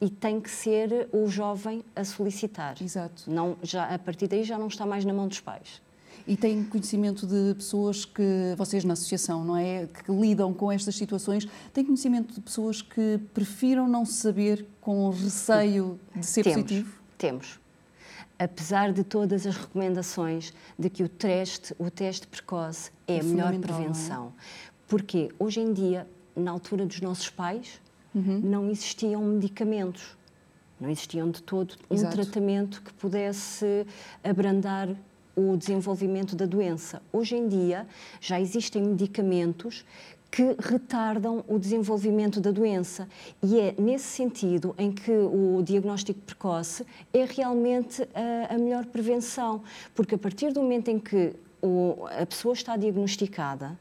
e 0.00 0.10
tem 0.10 0.40
que 0.40 0.50
ser 0.50 1.08
o 1.12 1.26
jovem 1.28 1.82
a 1.96 2.04
solicitar. 2.04 2.76
Exato. 2.82 3.30
Não, 3.30 3.56
já, 3.62 3.94
a 3.94 3.98
partir 3.98 4.26
daí 4.26 4.44
já 4.44 4.58
não 4.58 4.66
está 4.66 4.84
mais 4.84 5.04
na 5.04 5.14
mão 5.14 5.28
dos 5.28 5.40
pais. 5.40 5.80
E 6.26 6.36
tem 6.36 6.64
conhecimento 6.64 7.26
de 7.26 7.54
pessoas 7.54 8.04
que, 8.04 8.54
vocês 8.56 8.82
na 8.82 8.94
associação, 8.94 9.44
não 9.44 9.56
é? 9.56 9.86
Que 9.86 10.10
lidam 10.10 10.54
com 10.54 10.72
estas 10.72 10.96
situações, 10.96 11.46
têm 11.72 11.84
conhecimento 11.84 12.34
de 12.34 12.40
pessoas 12.40 12.80
que 12.80 13.20
prefiram 13.34 13.86
não 13.86 14.06
saber 14.06 14.66
com 14.80 15.10
receio 15.10 16.00
de 16.16 16.24
ser 16.24 16.44
temos, 16.44 16.62
positivo? 16.62 16.98
Temos. 17.18 17.60
Apesar 18.38 18.92
de 18.92 19.04
todas 19.04 19.46
as 19.46 19.54
recomendações 19.54 20.54
de 20.78 20.88
que 20.88 21.02
o 21.02 21.08
teste, 21.08 21.74
o 21.78 21.90
teste 21.90 22.26
precoce 22.26 22.90
é, 23.06 23.16
é 23.16 23.20
a 23.20 23.22
melhor 23.22 23.58
prevenção. 23.58 24.28
É? 24.28 24.74
Porque 24.88 25.30
hoje 25.38 25.60
em 25.60 25.72
dia, 25.74 26.08
na 26.34 26.50
altura 26.50 26.86
dos 26.86 27.00
nossos 27.02 27.28
pais, 27.28 27.80
uhum. 28.14 28.40
não 28.42 28.70
existiam 28.70 29.22
medicamentos. 29.22 30.16
Não 30.80 30.88
existiam 30.90 31.30
de 31.30 31.42
todo 31.42 31.74
um 31.90 31.94
Exato. 31.94 32.16
tratamento 32.16 32.82
que 32.82 32.92
pudesse 32.94 33.86
abrandar 34.22 34.88
o 35.36 35.56
desenvolvimento 35.56 36.36
da 36.36 36.46
doença. 36.46 37.02
Hoje 37.12 37.36
em 37.36 37.48
dia 37.48 37.86
já 38.20 38.40
existem 38.40 38.82
medicamentos 38.82 39.84
que 40.30 40.56
retardam 40.58 41.44
o 41.46 41.60
desenvolvimento 41.60 42.40
da 42.40 42.50
doença. 42.50 43.08
E 43.40 43.60
é 43.60 43.74
nesse 43.78 44.06
sentido 44.06 44.74
em 44.76 44.90
que 44.90 45.12
o 45.12 45.62
diagnóstico 45.62 46.18
precoce 46.20 46.84
é 47.12 47.24
realmente 47.24 48.02
a, 48.12 48.54
a 48.54 48.58
melhor 48.58 48.84
prevenção, 48.86 49.62
porque 49.94 50.16
a 50.16 50.18
partir 50.18 50.52
do 50.52 50.60
momento 50.60 50.88
em 50.88 50.98
que 50.98 51.36
o, 51.62 52.06
a 52.20 52.26
pessoa 52.26 52.52
está 52.52 52.76
diagnosticada, 52.76 53.78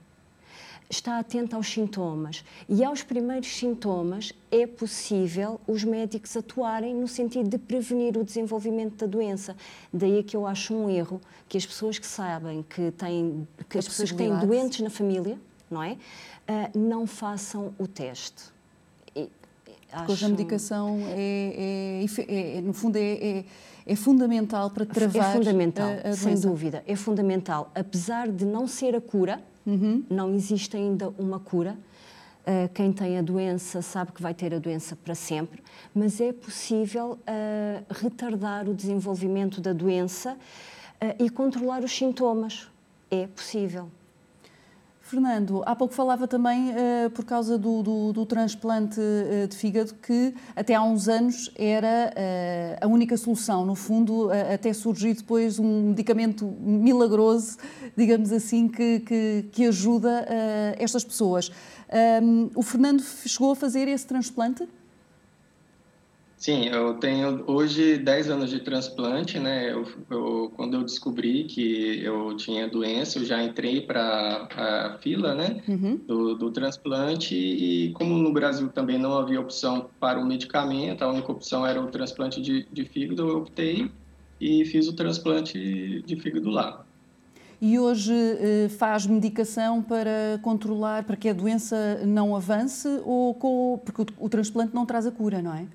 está 0.94 1.20
atenta 1.20 1.56
aos 1.56 1.68
sintomas. 1.68 2.44
E 2.70 2.84
aos 2.84 3.04
primeiros 3.04 3.48
sintomas 3.48 4.32
é 4.52 4.66
possível 4.66 5.60
os 5.68 5.84
médicos 5.84 6.38
atuarem 6.38 6.96
no 6.96 7.08
sentido 7.08 7.50
de 7.50 7.58
prevenir 7.58 8.18
o 8.18 8.24
desenvolvimento 8.24 8.98
da 8.98 9.08
doença. 9.08 9.56
Daí 9.92 10.20
é 10.20 10.24
que 10.24 10.36
eu 10.38 10.46
acho 10.48 10.74
um 10.74 10.90
erro 10.90 11.20
que 11.50 11.58
as 11.58 11.66
pessoas 11.66 12.00
que 12.00 12.08
sabem 12.08 12.64
que 12.64 12.92
têm 12.92 13.48
que 13.68 13.78
as 13.78 13.88
pessoas 13.88 14.12
que 14.12 14.18
têm 14.18 14.38
doentes 14.40 14.80
na 14.82 14.90
família, 14.90 15.38
não 15.70 15.84
é, 15.84 15.94
uh, 15.94 16.78
não 16.78 17.08
façam 17.08 17.74
o 17.78 17.88
teste. 17.88 18.44
E, 19.16 19.30
acho... 19.92 20.12
Hoje 20.12 20.26
a 20.26 20.30
medicação 20.30 21.00
é, 21.10 22.06
é, 22.06 22.24
é, 22.28 22.58
é 22.58 22.62
no 22.62 22.74
fundo 22.74 22.98
é, 22.98 23.02
é, 23.02 23.46
é 23.86 23.96
fundamental 23.96 24.70
para 24.70 24.86
travar 24.86 25.32
é 25.32 25.38
fundamental, 25.40 25.90
a, 26.04 26.10
a 26.10 26.16
sem 26.16 26.40
dúvida, 26.40 26.84
é 26.88 26.96
fundamental, 26.96 27.72
apesar 27.74 28.28
de 28.30 28.46
não 28.46 28.68
ser 28.68 28.96
a 28.96 29.02
cura 29.02 29.42
Uhum. 29.66 30.04
Não 30.10 30.34
existe 30.34 30.76
ainda 30.76 31.10
uma 31.18 31.40
cura. 31.40 31.78
Uh, 32.46 32.68
quem 32.74 32.92
tem 32.92 33.18
a 33.18 33.22
doença 33.22 33.82
sabe 33.82 34.12
que 34.12 34.22
vai 34.22 34.34
ter 34.34 34.54
a 34.54 34.60
doença 34.60 34.98
para 34.98 35.16
sempre, 35.16 35.64
mas 35.96 36.20
é 36.20 36.34
possível 36.34 37.14
uh, 37.14 37.86
retardar 37.90 38.68
o 38.68 38.74
desenvolvimento 38.74 39.62
da 39.62 39.72
doença 39.72 40.34
uh, 40.34 41.24
e 41.24 41.30
controlar 41.30 41.84
os 41.86 41.96
sintomas. 41.96 42.68
É 43.10 43.28
possível. 43.28 43.90
Fernando, 45.14 45.62
há 45.68 45.76
pouco 45.76 45.94
falava 45.94 46.28
também, 46.28 46.72
uh, 46.72 47.10
por 47.12 47.24
causa 47.24 47.56
do, 47.56 47.84
do, 47.84 48.14
do 48.14 48.26
transplante 48.26 49.00
uh, 49.00 49.48
de 49.48 49.56
fígado, 49.56 49.94
que 50.02 50.34
até 50.56 50.74
há 50.74 50.82
uns 50.82 51.08
anos 51.08 51.52
era 51.56 52.12
uh, 52.12 52.86
a 52.86 52.88
única 52.88 53.16
solução. 53.16 53.64
No 53.64 53.76
fundo, 53.76 54.32
até 54.52 54.74
surgiu 54.74 55.14
depois 55.14 55.60
um 55.60 55.90
medicamento 55.90 56.46
milagroso, 56.60 57.58
digamos 57.96 58.32
assim, 58.32 58.68
que, 58.68 59.02
que, 59.02 59.46
que 59.52 59.66
ajuda 59.68 60.26
estas 60.80 61.04
pessoas. 61.04 61.52
Um, 62.24 62.50
o 62.56 62.64
Fernando 62.64 63.04
chegou 63.04 63.52
a 63.52 63.56
fazer 63.56 63.88
esse 63.88 64.08
transplante? 64.08 64.68
Sim, 66.44 66.66
eu 66.66 66.96
tenho 66.96 67.42
hoje 67.48 67.98
10 67.98 68.30
anos 68.30 68.50
de 68.50 68.60
transplante, 68.60 69.40
né? 69.40 69.72
Eu, 69.72 69.88
eu, 70.12 70.52
quando 70.54 70.74
eu 70.74 70.84
descobri 70.84 71.46
que 71.46 72.04
eu 72.04 72.36
tinha 72.36 72.68
doença, 72.68 73.18
eu 73.18 73.24
já 73.24 73.42
entrei 73.42 73.80
para 73.80 74.50
a 74.52 74.98
fila, 75.02 75.34
né? 75.34 75.62
Uhum. 75.66 75.96
Do, 76.06 76.36
do, 76.36 76.52
transplante 76.52 77.34
e 77.34 77.94
como 77.94 78.18
no 78.18 78.34
Brasil 78.34 78.68
também 78.68 79.00
não 79.00 79.18
havia 79.18 79.40
opção 79.40 79.90
para 80.02 80.20
o 80.20 80.26
medicamento, 80.26 81.02
a 81.02 81.10
única 81.14 81.32
opção 81.32 81.66
era 81.66 81.82
o 81.82 81.88
transplante 81.88 82.42
de, 82.42 82.68
de 82.70 82.84
fígado, 82.84 83.22
eu 83.22 83.38
optei 83.38 83.90
e 84.42 84.66
fiz 84.66 84.90
o 84.90 84.94
transplante 84.94 86.04
de 86.06 86.16
fígado 86.18 86.50
lá. 86.50 86.86
E 87.62 87.80
hoje 87.80 88.14
eh, 88.14 88.68
faz 88.68 89.08
medicação 89.08 89.82
para 89.82 90.38
controlar, 90.42 91.06
para 91.06 91.16
que 91.16 91.30
a 91.30 91.34
doença 91.34 92.02
não 92.06 92.36
avance, 92.36 93.00
ou 93.06 93.34
com, 93.34 93.80
porque 93.86 94.02
o, 94.02 94.26
o 94.26 94.28
transplante 94.28 94.76
não 94.76 94.86
traz 94.86 95.08
a 95.08 95.12
cura, 95.12 95.42
não 95.42 95.54
é? 95.54 95.66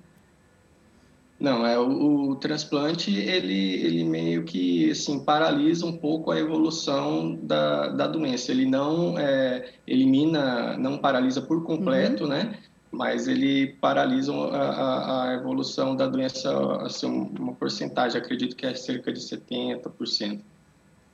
Não, 1.40 1.64
é 1.64 1.78
o, 1.78 2.30
o, 2.30 2.36
transplante 2.36 3.14
ele, 3.14 3.74
ele 3.74 4.02
meio 4.02 4.42
que 4.42 4.90
assim 4.90 5.20
paralisa 5.20 5.86
um 5.86 5.96
pouco 5.96 6.32
a 6.32 6.38
evolução 6.38 7.38
da, 7.42 7.88
da 7.88 8.06
doença. 8.08 8.50
Ele 8.50 8.66
não 8.66 9.16
é, 9.16 9.72
elimina, 9.86 10.76
não 10.76 10.98
paralisa 10.98 11.40
por 11.40 11.62
completo, 11.62 12.24
uhum. 12.24 12.30
né? 12.30 12.58
Mas 12.90 13.28
ele 13.28 13.68
paralisa 13.80 14.32
a, 14.32 15.28
a, 15.28 15.34
evolução 15.34 15.94
da 15.94 16.06
doença, 16.08 16.50
assim, 16.82 17.06
uma 17.38 17.52
porcentagem, 17.52 18.20
acredito 18.20 18.56
que 18.56 18.66
é 18.66 18.74
cerca 18.74 19.12
de 19.12 19.20
70%. 19.20 20.40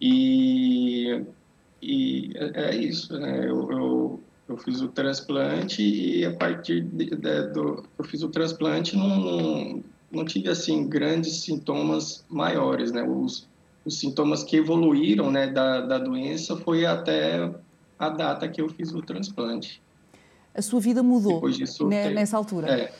E, 0.00 1.23
e 1.83 2.31
é, 2.35 2.71
é 2.71 2.76
isso, 2.76 3.19
né? 3.19 3.40
Eu, 3.40 3.71
eu, 3.71 4.21
eu, 4.49 4.57
fiz 4.57 4.81
o 4.81 4.88
transplante 4.88 5.83
e 5.83 6.25
a 6.25 6.33
partir 6.33 6.83
de, 6.83 7.11
de, 7.11 7.43
do 7.52 7.85
eu 7.99 8.04
fiz 8.04 8.23
o 8.23 8.28
transplante 8.28 8.97
num, 8.97 9.83
não 10.14 10.25
tive 10.25 10.49
assim 10.49 10.88
grandes 10.88 11.42
sintomas 11.42 12.25
maiores, 12.28 12.92
né? 12.92 13.02
Os, 13.02 13.49
os 13.85 13.99
sintomas 13.99 14.42
que 14.42 14.56
evoluíram, 14.56 15.30
né, 15.30 15.49
da, 15.49 15.80
da 15.80 15.99
doença 15.99 16.56
foi 16.56 16.87
até 16.87 17.50
a 17.99 18.09
data 18.09 18.49
que 18.49 18.61
eu 18.61 18.68
fiz 18.68 18.92
o 18.92 19.02
transplante. 19.02 19.83
A 20.54 20.62
sua 20.62 20.80
vida 20.80 21.02
mudou 21.02 21.49
disso, 21.50 21.88
né, 21.88 22.11
nessa 22.11 22.37
altura? 22.37 22.71
É, 22.71 22.92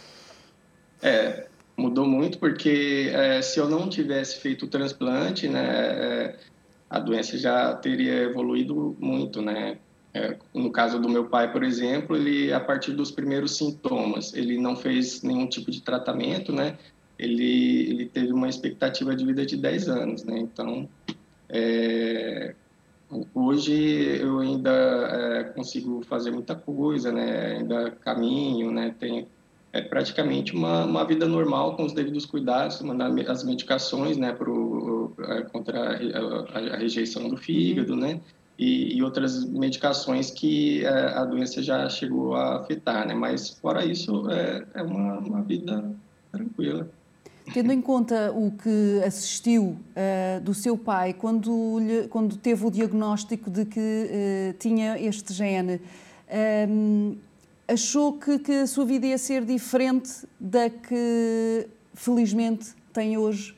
é, 1.03 1.47
mudou 1.77 2.07
muito 2.07 2.39
porque 2.39 3.11
é, 3.13 3.41
se 3.41 3.59
eu 3.59 3.69
não 3.69 3.89
tivesse 3.89 4.41
feito 4.41 4.65
o 4.65 4.69
transplante, 4.69 5.49
né, 5.49 5.65
é, 5.65 6.37
a 6.91 6.99
doença 6.99 7.39
já 7.39 7.75
teria 7.75 8.23
evoluído 8.23 8.97
muito, 8.99 9.41
né? 9.41 9.79
É, 10.13 10.37
no 10.55 10.71
caso 10.71 11.01
do 11.01 11.09
meu 11.09 11.25
pai, 11.25 11.51
por 11.51 11.65
exemplo, 11.65 12.17
ele 12.17 12.53
a 12.53 12.61
partir 12.61 12.93
dos 12.93 13.11
primeiros 13.11 13.57
sintomas, 13.57 14.33
ele 14.33 14.57
não 14.57 14.77
fez 14.77 15.23
nenhum 15.23 15.49
tipo 15.49 15.73
de 15.73 15.81
tratamento, 15.81 16.53
né? 16.53 16.79
Ele, 17.19 17.91
ele 17.91 18.07
teve 18.07 18.33
uma 18.33 18.49
expectativa 18.49 19.15
de 19.15 19.25
vida 19.25 19.47
de 19.47 19.57
10 19.57 19.89
anos, 19.89 20.25
né? 20.25 20.39
Então, 20.39 20.89
é, 21.49 22.55
hoje 23.35 24.19
eu 24.21 24.41
ainda 24.41 24.71
é, 24.71 25.45
consigo 25.45 26.03
fazer 26.03 26.31
muita 26.31 26.55
coisa, 26.55 27.13
né? 27.13 27.57
Ainda 27.59 27.91
caminho, 27.91 28.71
né? 28.71 28.95
Tenho 28.99 29.27
é 29.73 29.83
praticamente 29.83 30.55
uma, 30.55 30.85
uma 30.85 31.05
vida 31.05 31.27
normal 31.27 31.75
com 31.75 31.85
os 31.85 31.93
devidos 31.93 32.25
cuidados, 32.25 32.81
mandar 32.81 33.11
as 33.29 33.43
medicações, 33.43 34.17
né? 34.17 34.33
Pro, 34.33 35.13
é, 35.19 35.43
contra 35.43 35.81
a, 35.81 36.59
a, 36.59 36.75
a, 36.75 36.77
rejeição 36.77 37.29
do 37.29 37.37
fígado, 37.37 37.97
né? 37.97 38.21
E, 38.57 38.97
e 38.97 39.03
outras 39.03 39.45
medicações 39.45 40.31
que 40.31 40.85
é, 40.85 40.89
a 40.89 41.25
doença 41.25 41.61
já 41.61 41.89
chegou 41.89 42.37
a 42.37 42.61
afetar, 42.61 43.07
né? 43.07 43.15
Mas 43.15 43.51
fora 43.51 43.85
isso, 43.85 44.31
é, 44.31 44.65
é 44.75 44.83
uma, 44.83 45.19
uma 45.19 45.43
vida 45.43 45.85
tranquila. 46.31 46.89
Tendo 47.53 47.73
em 47.73 47.81
conta 47.81 48.33
o 48.33 48.51
que 48.53 49.03
assistiu 49.05 49.77
uh, 49.91 50.41
do 50.41 50.55
seu 50.55 50.79
pai 50.79 51.13
quando, 51.13 51.79
lhe, 51.79 52.09
quando 52.09 52.37
teve 52.37 52.65
o 52.67 52.71
diagnóstico 52.71 53.51
de 53.51 53.67
que 53.67 53.79
uh, 53.79 54.59
tinha 54.59 54.99
este 54.99 55.33
gene, 55.35 55.81
um, 56.69 57.17
eh, 57.69 57.73
achou 57.75 58.15
que, 58.15 58.39
que 58.39 58.53
a 58.53 58.67
sua 58.67 58.87
vida 58.87 59.07
ia 59.07 59.19
ser 59.19 59.45
diferente 59.45 60.27
da 60.41 60.71
que 60.71 61.69
felizmente 61.93 62.73
tem 62.95 63.19
hoje? 63.19 63.55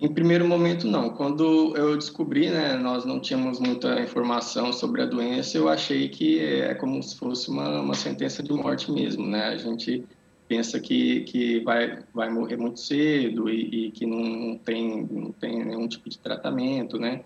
Em 0.00 0.12
primeiro 0.12 0.46
momento, 0.46 0.86
não. 0.88 1.10
Quando 1.10 1.76
eu 1.76 1.96
descobri, 1.96 2.50
né, 2.50 2.76
nós 2.76 3.04
não 3.04 3.20
tínhamos 3.20 3.60
muita 3.60 4.00
informação 4.00 4.72
sobre 4.72 5.02
a 5.02 5.06
doença, 5.06 5.56
eu 5.56 5.68
achei 5.68 6.08
que 6.08 6.40
é 6.40 6.74
como 6.74 7.00
se 7.02 7.16
fosse 7.16 7.48
uma, 7.48 7.80
uma 7.80 7.94
sentença 7.94 8.42
de 8.42 8.52
morte 8.52 8.90
mesmo, 8.90 9.24
né? 9.26 9.44
A 9.44 9.56
gente 9.56 10.04
pensa 10.48 10.78
que, 10.78 11.20
que 11.22 11.60
vai, 11.60 12.02
vai 12.12 12.30
morrer 12.30 12.56
muito 12.56 12.80
cedo 12.80 13.48
e, 13.48 13.86
e 13.86 13.90
que 13.90 14.06
não 14.06 14.58
tem, 14.58 15.06
não 15.10 15.32
tem 15.32 15.64
nenhum 15.64 15.88
tipo 15.88 16.08
de 16.08 16.18
tratamento, 16.18 16.98
né? 16.98 17.22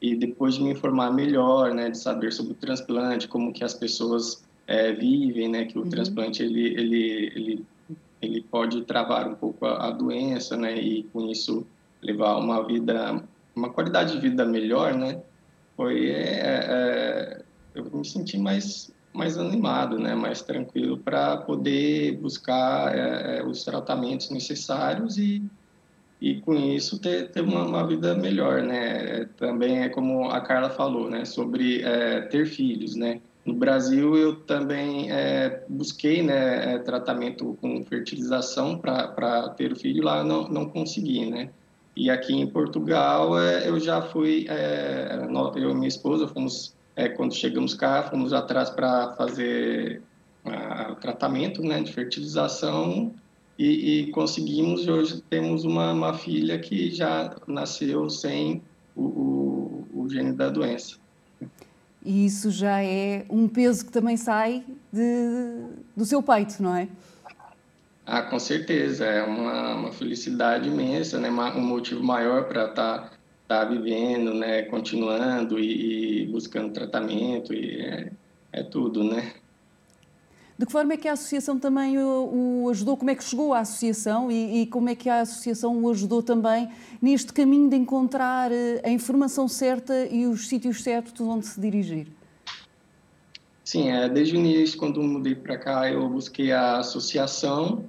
E 0.00 0.14
depois 0.14 0.56
de 0.56 0.62
me 0.62 0.70
informar 0.70 1.10
melhor, 1.12 1.74
né, 1.74 1.90
de 1.90 1.98
saber 1.98 2.32
sobre 2.32 2.52
o 2.52 2.56
transplante, 2.56 3.28
como 3.28 3.52
que 3.52 3.64
as 3.64 3.72
pessoas 3.72 4.44
é, 4.66 4.92
vivem, 4.92 5.48
né, 5.48 5.64
que 5.64 5.78
o 5.78 5.82
uhum. 5.82 5.88
transplante 5.88 6.42
ele, 6.42 6.66
ele, 6.74 7.32
ele, 7.34 7.66
ele 8.20 8.40
pode 8.42 8.82
travar 8.82 9.26
um 9.26 9.34
pouco 9.34 9.64
a, 9.64 9.88
a, 9.88 9.90
doença, 9.90 10.56
né, 10.56 10.78
e 10.78 11.04
com 11.04 11.30
isso 11.30 11.66
levar 12.02 12.36
uma 12.36 12.66
vida, 12.66 13.22
uma 13.54 13.70
qualidade 13.70 14.12
de 14.12 14.20
vida 14.20 14.44
melhor, 14.44 14.94
né? 14.94 15.22
Foi, 15.76 16.10
é, 16.10 16.40
é, 16.42 17.42
eu 17.74 17.84
me 17.84 18.04
senti 18.04 18.38
mais 18.38 18.90
mais 19.16 19.38
animado, 19.38 19.98
né, 19.98 20.14
mais 20.14 20.42
tranquilo 20.42 20.98
para 20.98 21.38
poder 21.38 22.18
buscar 22.18 22.96
é, 22.96 23.42
os 23.44 23.64
tratamentos 23.64 24.30
necessários 24.30 25.18
e 25.18 25.42
e 26.20 26.40
com 26.40 26.54
isso 26.54 26.98
ter, 26.98 27.30
ter 27.30 27.42
uma, 27.42 27.64
uma, 27.64 27.86
vida 27.86 28.14
melhor, 28.14 28.62
né? 28.62 29.26
Também 29.36 29.82
é 29.82 29.88
como 29.88 30.30
a 30.30 30.40
Carla 30.40 30.70
falou, 30.70 31.10
né? 31.10 31.24
Sobre 31.24 31.82
é, 31.82 32.22
ter 32.22 32.46
filhos, 32.46 32.96
né? 32.96 33.20
No 33.44 33.54
Brasil 33.54 34.16
eu 34.16 34.36
também 34.36 35.10
é, 35.12 35.64
busquei 35.68 36.22
né, 36.22 36.74
é, 36.74 36.78
tratamento 36.78 37.56
com 37.60 37.84
fertilização 37.84 38.78
para 38.78 39.50
ter 39.50 39.72
o 39.72 39.76
filho 39.76 40.02
lá 40.02 40.24
não 40.24 40.48
não 40.48 40.66
consegui, 40.68 41.26
né? 41.26 41.50
E 41.94 42.10
aqui 42.10 42.34
em 42.34 42.46
Portugal 42.46 43.38
é, 43.38 43.68
eu 43.68 43.78
já 43.78 44.02
fui, 44.02 44.46
é, 44.48 45.26
eu 45.56 45.70
e 45.70 45.74
minha 45.74 45.88
esposa 45.88 46.28
fomos 46.28 46.75
é, 46.96 47.08
quando 47.10 47.34
chegamos 47.34 47.74
cá 47.74 48.02
fomos 48.04 48.32
atrás 48.32 48.70
para 48.70 49.14
fazer 49.14 50.02
o 50.90 50.94
tratamento 50.94 51.62
né, 51.62 51.80
de 51.82 51.92
fertilização 51.92 53.12
e, 53.58 54.00
e 54.00 54.10
conseguimos 54.10 54.86
e 54.86 54.90
hoje 54.90 55.22
temos 55.28 55.64
uma, 55.64 55.92
uma, 55.92 56.14
filha 56.14 56.58
que 56.58 56.90
já 56.90 57.34
nasceu 57.46 58.08
sem 58.08 58.62
o, 58.94 59.02
o, 59.02 59.88
o 59.94 60.08
gene 60.08 60.32
da 60.32 60.48
doença. 60.48 60.96
E 62.04 62.26
isso 62.26 62.50
já 62.50 62.82
é 62.82 63.26
um 63.28 63.48
peso 63.48 63.84
que 63.84 63.90
também 63.90 64.16
sai 64.16 64.64
de, 64.92 65.66
do 65.96 66.04
seu 66.04 66.22
peito, 66.22 66.62
não 66.62 66.76
é? 66.76 66.88
Ah, 68.04 68.22
com 68.22 68.38
certeza, 68.38 69.04
é 69.04 69.22
uma, 69.24 69.74
uma 69.74 69.92
felicidade 69.92 70.68
imensa, 70.68 71.18
né? 71.18 71.28
um 71.28 71.60
motivo 71.60 72.04
maior 72.04 72.44
para 72.44 72.66
estar 72.66 73.15
tá, 73.46 73.60
tá 73.60 73.64
vivendo, 73.64 74.34
né? 74.34 74.62
continuando 74.62 75.58
e, 75.58 76.22
e 76.22 76.26
buscando 76.26 76.72
tratamento, 76.72 77.52
e 77.52 77.80
é, 77.80 78.12
é 78.52 78.62
tudo, 78.62 79.04
né? 79.04 79.32
De 80.58 80.64
que 80.64 80.72
forma 80.72 80.94
é 80.94 80.96
que 80.96 81.06
a 81.06 81.12
associação 81.12 81.58
também 81.58 81.98
o, 81.98 82.62
o 82.64 82.70
ajudou? 82.70 82.96
Como 82.96 83.10
é 83.10 83.14
que 83.14 83.22
chegou 83.22 83.52
à 83.52 83.60
associação 83.60 84.30
e, 84.30 84.62
e, 84.62 84.66
como 84.66 84.88
é 84.88 84.94
que 84.94 85.08
a 85.08 85.20
associação 85.20 85.76
o 85.82 85.90
ajudou 85.90 86.22
também 86.22 86.70
neste 87.00 87.30
caminho 87.30 87.68
de 87.68 87.76
encontrar 87.76 88.50
eh, 88.50 88.80
a 88.82 88.88
informação 88.88 89.48
certa 89.48 90.06
e 90.06 90.26
os 90.26 90.48
sítios 90.48 90.82
certos 90.82 91.20
onde 91.20 91.46
se 91.46 91.60
dirigir? 91.60 92.06
Sim, 93.62 93.90
é, 93.90 94.08
desde 94.08 94.34
o 94.34 94.38
início, 94.38 94.78
quando 94.78 95.02
mudei 95.02 95.34
para 95.34 95.58
cá, 95.58 95.90
eu 95.90 96.08
busquei 96.08 96.52
a 96.52 96.78
associação 96.78 97.84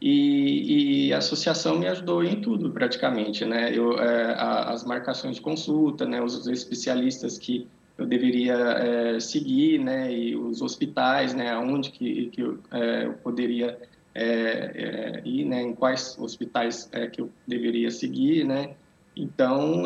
e, 0.00 1.08
e, 1.08 1.12
a 1.12 1.18
associação 1.18 1.78
me 1.78 1.86
ajudou 1.86 2.24
em 2.24 2.40
tudo 2.40 2.70
praticamente, 2.70 3.44
né? 3.44 3.76
Eu, 3.76 3.98
é, 3.98 4.32
a, 4.32 4.70
as 4.70 4.84
marcações 4.84 5.36
de 5.36 5.42
consulta, 5.42 6.06
né? 6.06 6.22
Os 6.22 6.46
especialistas 6.46 7.36
que 7.36 7.68
eu 8.00 8.06
deveria 8.06 8.54
é, 8.54 9.20
seguir, 9.20 9.78
né, 9.78 10.10
e 10.10 10.34
os 10.34 10.62
hospitais, 10.62 11.34
né, 11.34 11.50
aonde 11.50 11.90
que, 11.90 12.30
que 12.30 12.40
eu, 12.40 12.58
é, 12.70 13.04
eu 13.04 13.12
poderia 13.12 13.78
é, 14.14 14.22
é 14.24 15.22
ir, 15.22 15.44
né, 15.44 15.60
em 15.60 15.74
quais 15.74 16.16
hospitais 16.18 16.88
é, 16.92 17.06
que 17.06 17.20
eu 17.20 17.30
deveria 17.46 17.90
seguir, 17.90 18.44
né, 18.44 18.70
então 19.14 19.82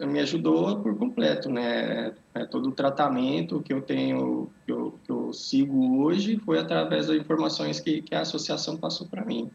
me 0.00 0.20
ajudou 0.20 0.80
por 0.80 0.96
completo, 0.96 1.50
né, 1.50 2.14
todo 2.50 2.70
o 2.70 2.72
tratamento 2.72 3.60
que 3.60 3.72
eu 3.72 3.82
tenho, 3.82 4.50
que 4.64 4.72
eu, 4.72 4.94
eu 5.32 5.34
sigo 5.34 6.02
hoje 6.02 6.36
foi 6.44 6.58
através 6.58 7.06
das 7.06 7.16
informações 7.16 7.80
que, 7.80 8.02
que 8.02 8.14
a 8.14 8.20
associação 8.20 8.76
passou 8.76 9.08
para 9.08 9.24
mim. 9.24 9.50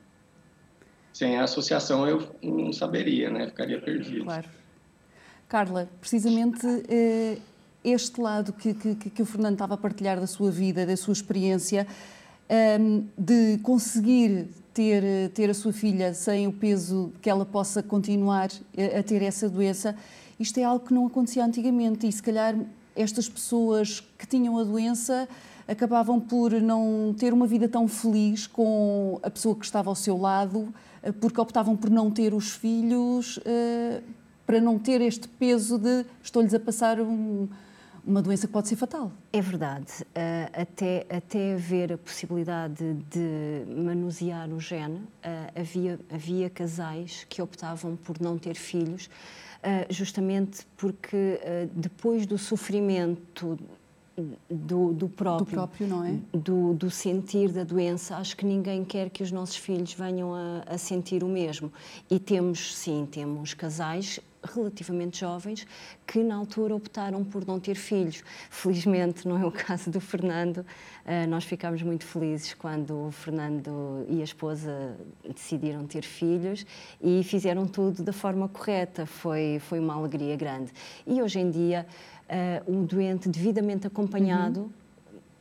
Sem 1.14 1.38
a 1.38 1.44
associação 1.44 2.08
eu 2.08 2.28
não 2.42 2.74
saberia, 2.74 3.30
né, 3.30 3.46
ficaria 3.48 3.80
perdido. 3.80 4.26
Claro. 4.26 4.50
Carla, 5.48 5.88
precisamente 6.02 6.66
este 7.84 8.20
lado 8.20 8.52
que, 8.54 8.74
que, 8.74 8.96
que 8.96 9.22
o 9.22 9.26
Fernando 9.26 9.54
estava 9.54 9.76
a 9.76 9.78
partilhar 9.78 10.20
da 10.20 10.28
sua 10.28 10.52
vida, 10.52 10.86
da 10.86 10.98
sua 10.98 11.14
experiência, 11.14 11.88
um, 12.80 13.06
de 13.18 13.60
conseguir 13.60 14.48
ter, 14.74 15.30
ter 15.30 15.50
a 15.50 15.54
sua 15.54 15.72
filha 15.72 16.14
sem 16.14 16.48
o 16.48 16.52
peso 16.52 17.14
que 17.22 17.30
ela 17.30 17.46
possa 17.46 17.84
continuar 17.84 18.50
a, 18.76 19.00
a 19.00 19.04
ter 19.04 19.22
essa 19.22 19.48
doença, 19.48 19.96
isto 20.40 20.60
é 20.60 20.64
algo 20.64 20.86
que 20.86 20.94
não 20.94 21.06
acontecia 21.06 21.46
antigamente 21.46 22.08
e 22.08 22.12
se 22.12 22.22
calhar 22.22 22.56
estas 22.98 23.30
pessoas 23.30 24.02
que 24.18 24.28
tinham 24.28 24.58
a 24.58 24.64
doença 24.64 25.28
acabavam 25.68 26.20
por 26.20 26.52
não 26.54 27.14
ter 27.18 27.34
uma 27.34 27.46
vida 27.46 27.68
tão 27.68 27.88
feliz 27.88 28.48
com 28.48 29.20
a 29.22 29.30
pessoa 29.30 29.56
que 29.56 29.66
estava 29.66 29.90
ao 29.90 29.96
seu 29.96 30.18
lado, 30.18 30.74
eh, 31.04 31.12
porque 31.12 31.40
optavam 31.40 31.76
por 31.76 31.90
não 31.90 32.10
ter 32.10 32.34
os 32.34 32.52
filhos, 32.52 33.38
uh, 33.38 34.02
para 34.46 34.62
não 34.62 34.80
ter 34.80 35.02
este 35.02 35.28
peso 35.28 35.78
de 35.78 36.06
estou-lhes 36.24 36.54
a 36.54 36.60
passar 36.60 37.02
um, 37.02 37.50
uma 38.06 38.22
doença 38.22 38.48
que 38.48 38.54
pode 38.54 38.70
ser 38.70 38.78
fatal. 38.78 39.12
É 39.34 39.42
verdade. 39.42 39.92
Uh, 40.02 40.62
até, 40.62 41.06
até 41.10 41.54
haver 41.56 41.92
a 41.92 41.98
possibilidade 41.98 42.94
de 43.10 43.66
manusear 43.76 44.50
o 44.50 44.60
gene, 44.62 45.02
havia, 45.54 46.00
havia 46.10 46.50
casais 46.50 47.26
que 47.28 47.42
optavam 47.42 47.98
por 47.98 48.22
não 48.22 48.38
ter 48.38 48.56
filhos, 48.56 49.10
justamente 49.90 50.66
porque 50.78 51.40
depois 51.74 52.26
do 52.26 52.38
sofrimento 52.38 53.58
do, 54.50 54.94
do, 54.94 55.10
próprio, 55.10 55.46
do 55.46 55.52
próprio 55.52 55.88
não 55.88 56.04
é? 56.04 56.16
Do, 56.34 56.74
do, 56.74 56.90
sentir 56.90 57.52
da 57.52 57.64
doença, 57.64 58.18
acho 58.18 58.36
que 58.36 58.46
ninguém 58.46 58.84
quer 58.84 59.10
que 59.10 59.22
os 59.22 59.32
nossos 59.32 59.58
filhos 59.58 59.94
venham 59.94 60.34
a, 60.34 60.64
a 60.66 60.78
sentir 60.78 61.24
o 61.24 61.28
mesmo. 61.28 61.72
E 62.10 62.20
temos, 62.20 62.76
sim, 62.76 63.08
temos 63.10 63.54
casais 63.54 64.20
relativamente 64.44 65.20
jovens 65.20 65.66
que 66.06 66.24
na 66.24 66.36
altura 66.36 66.76
optaram 66.76 67.24
por 67.24 67.46
não 67.46 67.60
ter 67.60 67.76
filhos. 67.76 68.24
Felizmente 68.50 69.28
não 69.28 69.38
é 69.38 69.46
o 69.46 69.52
caso 69.52 69.90
do 69.90 70.00
Fernando. 70.00 70.58
Uh, 70.58 71.28
nós 71.30 71.44
ficámos 71.44 71.82
muito 71.82 72.06
felizes 72.06 72.54
quando 72.54 73.08
o 73.08 73.12
Fernando 73.12 74.06
e 74.10 74.22
a 74.22 74.24
esposa 74.24 74.98
decidiram 75.28 75.86
ter 75.86 76.04
filhos 76.04 76.66
e 77.02 77.24
fizeram 77.24 77.68
tudo 77.68 78.04
da 78.04 78.14
forma 78.14 78.48
correta. 78.48 79.06
Foi 79.06 79.60
foi 79.62 79.80
uma 79.80 79.96
alegria 79.96 80.36
grande. 80.36 80.72
E 81.06 81.22
hoje 81.22 81.40
em 81.40 81.50
dia 81.50 81.86
uh, 82.30 82.72
um 82.72 82.86
doente 82.86 83.30
devidamente 83.30 83.88
acompanhado 83.88 84.62
uhum 84.62 84.87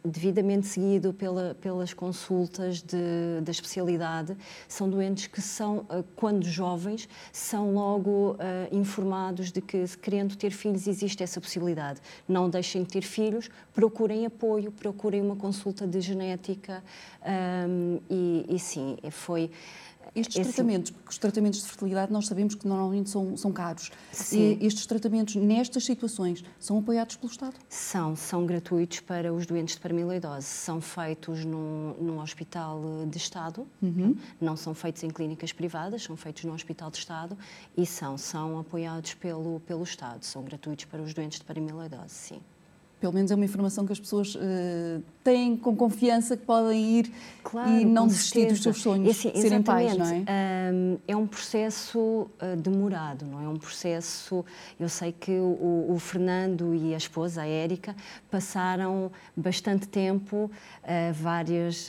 devidamente 0.09 0.67
seguido 0.67 1.13
pela, 1.13 1.55
pelas 1.61 1.93
consultas 1.93 2.83
de, 2.83 3.41
da 3.43 3.51
especialidade, 3.51 4.37
são 4.69 4.89
doentes 4.89 5.27
que 5.27 5.41
são, 5.41 5.87
eh, 5.91 6.03
quando 6.15 6.45
jovens, 6.45 7.09
são 7.33 7.73
logo 7.75 8.33
uh, 8.33 8.37
informados 8.71 9.51
de 9.53 9.61
que, 9.61 9.85
querendo 9.99 10.37
ter 10.37 10.51
filhos, 10.51 10.87
existe 10.87 11.23
essa 11.23 11.41
possibilidade. 11.41 12.01
Não 12.29 12.49
deixem 12.49 12.83
de 12.83 12.89
ter 12.89 13.03
filhos, 13.03 13.49
procurem 13.75 14.27
apoio, 14.27 14.71
procurem 14.73 15.21
uma 15.21 15.37
consulta 15.37 15.87
de 15.87 16.01
genética 16.01 16.83
um, 17.69 18.01
e, 18.09 18.47
e 18.49 18.59
sim, 18.59 18.97
foi 19.11 19.51
estes 20.17 20.37
Esse... 20.37 20.53
tratamentos, 20.53 20.91
porque 20.91 21.11
os 21.11 21.19
tratamentos 21.19 21.61
de 21.61 21.67
fertilidade 21.67 22.13
nós 22.13 22.27
sabemos 22.27 22.55
que 22.55 22.67
normalmente 22.67 23.11
são, 23.11 23.37
são 23.37 23.53
caros. 23.53 23.91
Sim. 24.11 24.59
E 24.61 24.67
estes 24.67 24.87
tratamentos, 24.87 25.37
nestas 25.37 25.85
situações, 25.85 26.43
são 26.59 26.79
apoiados 26.79 27.17
pelo 27.17 27.31
Estado? 27.31 27.55
São, 27.69 28.17
são 28.17 28.47
gratuitos 28.47 29.01
para 29.01 29.33
os 29.33 29.47
doentes 29.47 29.75
de 29.75 29.81
paramiloidose. 29.81 30.47
São 30.47 30.81
feitos 30.81 31.45
num, 31.45 31.95
num 32.01 32.21
hospital 32.21 32.81
de 33.09 33.19
Estado, 33.19 33.67
uhum. 33.83 34.17
não 34.41 34.57
são 34.57 34.75
feitos 34.75 35.03
em 35.03 35.11
clínicas 35.11 35.53
privadas, 35.53 36.03
são 36.03 36.17
feitos 36.17 36.45
no 36.45 36.55
hospital 36.55 36.91
de 36.91 36.99
Estado 36.99 37.37
e 37.77 37.85
são, 37.85 38.17
são 38.17 38.59
apoiados 38.59 39.15
pelo, 39.15 39.61
pelo 39.61 39.83
Estado. 39.83 40.25
São 40.25 40.43
gratuitos 40.43 40.87
para 40.87 41.03
os 41.03 41.13
doentes 41.13 41.39
de 41.39 41.45
paramiloidose, 41.45 42.15
sim 42.15 42.41
pelo 43.01 43.13
menos 43.13 43.31
é 43.31 43.35
uma 43.35 43.45
informação 43.45 43.85
que 43.85 43.93
as 43.93 44.01
pessoas 44.01 44.35
uh, 44.35 45.03
têm 45.23 45.57
com 45.57 45.77
confiança 45.77 46.37
que 46.37 46.45
podem 46.45 46.99
ir 46.99 47.13
claro, 47.43 47.71
e 47.71 47.85
não 47.85 48.07
desistir 48.07 48.47
dos 48.47 48.63
seus 48.63 48.81
sonhos 48.81 49.11
assim, 49.11 49.31
de 49.31 49.41
serem 49.41 49.63
pais, 49.63 49.97
não 49.97 50.07
é? 50.07 50.25
Um, 50.73 50.99
é 51.07 51.17
um 51.17 51.27
processo 51.27 51.99
uh, 51.99 52.57
demorado, 52.57 53.27
não 53.27 53.41
é? 53.41 53.45
é 53.45 53.49
um 53.49 53.57
processo. 53.57 54.45
Eu 54.81 54.89
sei 54.89 55.13
que 55.13 55.33
o, 55.33 55.87
o, 55.91 55.99
Fernando 55.99 56.75
e 56.75 56.95
a 56.95 56.97
esposa, 56.97 57.43
a 57.43 57.47
Érica, 57.47 57.95
passaram 58.31 59.11
bastante 59.37 59.87
tempo, 59.89 60.51
uh, 60.83 61.13
várias, 61.13 61.89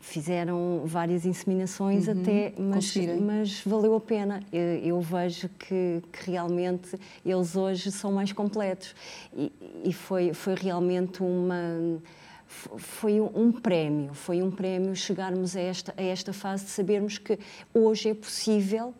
fizeram 0.00 0.82
várias 0.84 1.24
inseminações 1.24 2.06
uhum, 2.06 2.20
até, 2.20 2.52
mas, 2.58 2.94
mas, 3.20 3.62
valeu 3.64 3.94
a 3.94 4.00
pena. 4.00 4.42
Eu, 4.52 4.60
eu 4.60 5.00
vejo 5.00 5.48
que, 5.58 6.02
que, 6.12 6.30
realmente 6.30 6.98
eles 7.24 7.56
hoje 7.56 7.90
são 7.90 8.12
mais 8.12 8.32
completos 8.32 8.94
e, 9.34 9.50
e 9.84 9.92
foi 9.92 10.33
foi 10.34 10.54
realmente 10.54 11.22
uma 11.22 12.00
foi 12.46 13.20
um 13.20 13.50
prémio, 13.50 14.14
foi 14.14 14.42
um 14.42 14.50
prémio 14.50 14.94
chegarmos 14.94 15.56
a 15.56 15.60
esta, 15.60 15.94
a 15.96 16.02
esta 16.02 16.32
fase 16.32 16.64
de 16.64 16.70
sabermos 16.70 17.18
que 17.18 17.38
hoje 17.72 18.10
é 18.10 18.14
possível 18.14 18.94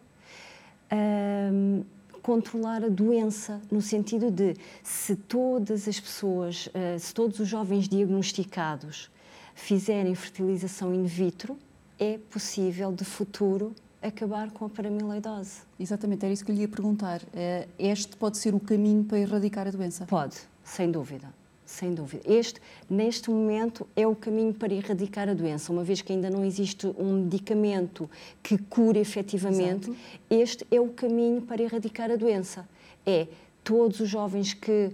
hum, 0.92 1.84
controlar 2.22 2.82
a 2.82 2.88
doença, 2.88 3.60
no 3.70 3.82
sentido 3.82 4.30
de 4.30 4.56
se 4.82 5.14
todas 5.14 5.86
as 5.86 6.00
pessoas, 6.00 6.68
uh, 6.68 6.98
se 6.98 7.12
todos 7.14 7.38
os 7.38 7.46
jovens 7.46 7.86
diagnosticados 7.86 9.10
fizerem 9.54 10.14
fertilização 10.14 10.94
in 10.94 11.04
vitro, 11.04 11.56
é 11.98 12.18
possível 12.30 12.90
de 12.90 13.04
futuro 13.04 13.74
acabar 14.02 14.50
com 14.50 14.64
a 14.64 14.68
paramiloidose. 14.68 15.62
Exatamente, 15.78 16.24
era 16.24 16.32
isso 16.32 16.44
que 16.44 16.50
eu 16.50 16.54
lhe 16.54 16.62
ia 16.62 16.68
perguntar. 16.68 17.22
Eh, 17.32 17.66
este 17.78 18.16
pode 18.16 18.36
ser 18.36 18.54
o 18.54 18.60
caminho 18.60 19.04
para 19.04 19.18
erradicar 19.18 19.66
a 19.66 19.70
doença? 19.70 20.04
Pode, 20.04 20.36
sem 20.64 20.90
dúvida 20.90 21.32
sem 21.64 21.94
dúvida. 21.94 22.22
Este, 22.26 22.60
neste 22.88 23.30
momento, 23.30 23.86
é 23.96 24.06
o 24.06 24.14
caminho 24.14 24.52
para 24.52 24.72
erradicar 24.72 25.28
a 25.28 25.34
doença, 25.34 25.72
uma 25.72 25.82
vez 25.82 26.02
que 26.02 26.12
ainda 26.12 26.30
não 26.30 26.44
existe 26.44 26.86
um 26.98 27.24
medicamento 27.24 28.08
que 28.42 28.58
cure 28.58 28.98
efetivamente, 28.98 29.90
Exato. 29.90 29.98
este 30.30 30.66
é 30.70 30.80
o 30.80 30.88
caminho 30.88 31.42
para 31.42 31.62
erradicar 31.62 32.10
a 32.10 32.16
doença. 32.16 32.68
É 33.04 33.26
todos 33.62 34.00
os 34.00 34.08
jovens 34.08 34.52
que, 34.52 34.90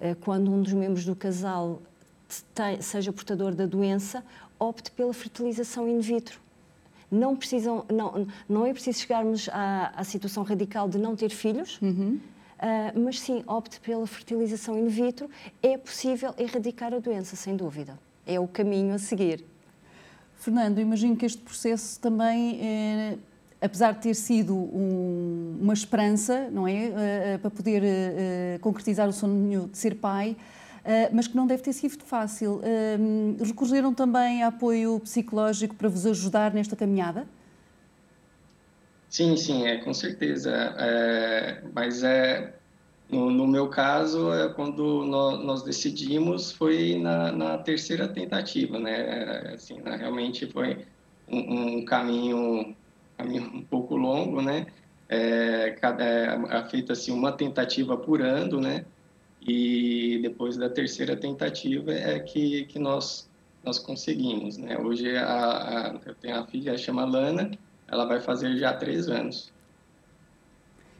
eh, 0.00 0.16
quando 0.20 0.50
um 0.50 0.62
dos 0.62 0.72
membros 0.72 1.04
do 1.04 1.14
casal 1.14 1.80
seja 2.80 3.12
portador 3.12 3.54
da 3.54 3.66
doença, 3.66 4.24
opte 4.58 4.90
pela 4.90 5.12
fertilização 5.12 5.88
in 5.88 6.00
vitro. 6.00 6.40
Não, 7.10 7.36
precisam, 7.36 7.84
não, 7.92 8.26
não 8.48 8.66
é 8.66 8.72
preciso 8.72 8.98
chegarmos 8.98 9.48
à, 9.52 9.92
à 9.94 10.02
situação 10.02 10.42
radical 10.42 10.88
de 10.88 10.98
não 10.98 11.14
ter 11.14 11.28
filhos, 11.28 11.78
uhum. 11.80 12.18
Uh, 12.64 12.98
mas 12.98 13.20
sim 13.20 13.44
opte 13.46 13.78
pela 13.80 14.06
fertilização 14.06 14.78
in 14.78 14.88
vitro. 14.88 15.28
É 15.62 15.76
possível 15.76 16.34
erradicar 16.38 16.94
a 16.94 16.98
doença, 16.98 17.36
sem 17.36 17.54
dúvida. 17.54 17.98
É 18.26 18.40
o 18.40 18.48
caminho 18.48 18.94
a 18.94 18.98
seguir. 18.98 19.44
Fernando, 20.36 20.80
imagino 20.80 21.14
que 21.16 21.26
este 21.26 21.40
processo 21.40 22.00
também, 22.00 22.58
é, 22.60 23.18
apesar 23.60 23.92
de 23.92 24.00
ter 24.00 24.14
sido 24.14 24.54
um, 24.54 25.58
uma 25.60 25.72
esperança, 25.72 26.48
não 26.50 26.66
é, 26.66 27.36
uh, 27.36 27.38
para 27.38 27.50
poder 27.50 27.82
uh, 27.82 28.58
concretizar 28.60 29.08
o 29.08 29.12
sonho 29.12 29.68
de 29.68 29.78
ser 29.78 29.94
pai, 29.96 30.36
eh, 30.84 31.08
mas 31.12 31.26
que 31.26 31.34
não 31.34 31.46
deve 31.46 31.62
ter 31.62 31.72
sido 31.72 32.04
fácil. 32.04 32.60
Uh, 32.60 33.42
recorreram 33.42 33.94
também 33.94 34.42
a 34.42 34.48
apoio 34.48 35.00
psicológico 35.00 35.74
para 35.74 35.88
vos 35.88 36.04
ajudar 36.04 36.52
nesta 36.52 36.76
caminhada? 36.76 37.26
Sim, 39.14 39.36
sim, 39.36 39.64
é 39.64 39.76
com 39.78 39.94
certeza. 39.94 40.50
É, 40.76 41.62
mas 41.72 42.02
é 42.02 42.52
no, 43.08 43.30
no, 43.30 43.46
meu 43.46 43.68
caso, 43.68 44.32
é, 44.32 44.52
quando 44.52 45.04
nós, 45.04 45.44
nós 45.44 45.62
decidimos, 45.62 46.50
foi 46.50 46.98
na, 46.98 47.30
na, 47.30 47.58
terceira 47.58 48.08
tentativa, 48.08 48.76
né? 48.76 48.92
É, 49.50 49.54
assim, 49.54 49.80
né? 49.82 49.94
realmente 49.94 50.48
foi 50.48 50.84
um, 51.28 51.76
um, 51.78 51.84
caminho, 51.84 52.74
caminho 53.16 53.44
um 53.54 53.62
pouco 53.62 53.94
longo, 53.94 54.42
né? 54.42 54.66
É, 55.08 55.70
cada, 55.80 56.04
é, 56.04 56.68
feita 56.68 56.92
assim 56.94 57.12
uma 57.12 57.30
tentativa 57.30 57.96
por 57.96 58.20
ano, 58.20 58.60
né? 58.60 58.84
e 59.46 60.18
depois 60.22 60.56
da 60.56 60.68
terceira 60.68 61.16
tentativa 61.16 61.92
é 61.92 62.18
que, 62.18 62.64
que 62.64 62.80
nós, 62.80 63.30
nós 63.62 63.78
conseguimos. 63.78 64.58
Né? 64.58 64.76
Hoje 64.76 65.16
a, 65.16 65.92
a, 65.92 66.00
eu 66.04 66.14
tenho 66.16 66.36
a 66.36 66.46
filha, 66.46 66.76
chama 66.76 67.04
Lana, 67.04 67.52
ela 67.94 68.04
vai 68.04 68.20
fazer 68.20 68.56
já 68.56 68.72
três 68.72 69.08
anos. 69.08 69.52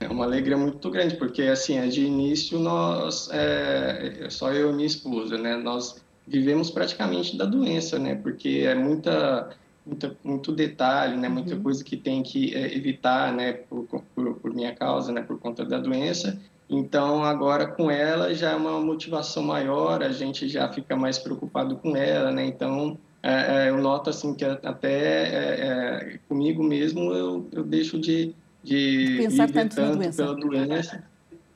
É 0.00 0.08
uma 0.08 0.24
alegria 0.24 0.56
muito 0.56 0.90
grande, 0.90 1.16
porque 1.16 1.42
assim, 1.42 1.78
é 1.78 1.86
de 1.86 2.04
início 2.04 2.58
nós, 2.58 3.28
é, 3.32 4.16
é, 4.20 4.30
só 4.30 4.52
eu 4.52 4.70
e 4.70 4.74
minha 4.74 4.86
esposa, 4.86 5.36
né? 5.38 5.56
Nós 5.56 6.04
vivemos 6.26 6.70
praticamente 6.70 7.36
da 7.36 7.44
doença, 7.44 7.98
né? 7.98 8.14
Porque 8.14 8.64
é 8.66 8.74
muita, 8.74 9.50
muita 9.84 10.16
muito 10.22 10.52
detalhe, 10.52 11.16
né? 11.16 11.28
Muita 11.28 11.54
uhum. 11.54 11.62
coisa 11.62 11.82
que 11.82 11.96
tem 11.96 12.22
que 12.22 12.54
é, 12.54 12.76
evitar, 12.76 13.32
né? 13.32 13.52
Por, 13.52 13.86
por, 14.14 14.34
por 14.36 14.54
minha 14.54 14.74
causa, 14.74 15.12
né? 15.12 15.22
Por 15.22 15.38
conta 15.38 15.64
da 15.64 15.78
doença. 15.78 16.38
Então, 16.68 17.22
agora 17.24 17.66
com 17.66 17.90
ela 17.90 18.34
já 18.34 18.52
é 18.52 18.56
uma 18.56 18.80
motivação 18.80 19.42
maior, 19.42 20.02
a 20.02 20.10
gente 20.10 20.48
já 20.48 20.68
fica 20.72 20.96
mais 20.96 21.18
preocupado 21.18 21.76
com 21.76 21.96
ela, 21.96 22.30
né? 22.30 22.46
Então, 22.46 22.98
é, 23.26 23.64
é, 23.64 23.70
eu 23.70 23.78
noto 23.78 24.10
assim 24.10 24.34
que 24.34 24.44
até 24.44 24.92
é, 24.92 25.66
é 26.12 26.18
comigo 26.28 26.62
mesmo 26.62 27.10
eu, 27.14 27.48
eu 27.52 27.64
deixo 27.64 27.98
de, 27.98 28.34
de 28.62 29.16
pensar 29.16 29.50
tanto, 29.50 29.76
tanto 29.76 29.96
doença. 29.96 30.22
pela 30.22 30.36
doença, 30.36 31.04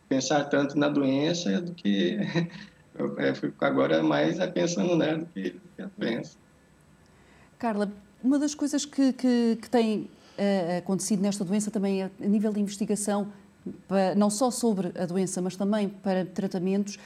pensar 0.09 0.44
tanto 0.44 0.78
na 0.78 0.88
doença 0.88 1.61
do 1.61 1.74
que 1.74 2.16
eu 2.98 3.20
é, 3.20 3.35
fico 3.35 3.62
agora 3.62 4.02
mais 4.02 4.38
pensando 4.54 4.96
nela 4.96 5.18
do 5.18 5.26
que, 5.26 5.50
do 5.50 5.61
que 5.76 5.83
a 5.83 5.90
doença. 5.98 6.38
Carla, 7.59 7.92
uma 8.24 8.38
das 8.38 8.54
coisas 8.54 8.87
que, 8.87 9.12
que, 9.12 9.59
que 9.61 9.68
tem 9.68 10.09
uh, 10.38 10.78
acontecido 10.78 11.20
nesta 11.20 11.44
doença 11.44 11.70
também 11.70 12.02
a 12.02 12.11
nível 12.18 12.50
de 12.50 12.61
investigação 12.61 13.31
não 14.16 14.30
só 14.30 14.50
sobre 14.50 14.92
a 14.98 15.04
doença, 15.04 15.42
mas 15.42 15.56
também 15.56 15.88
para 15.88 16.24
tratamentos, 16.24 16.98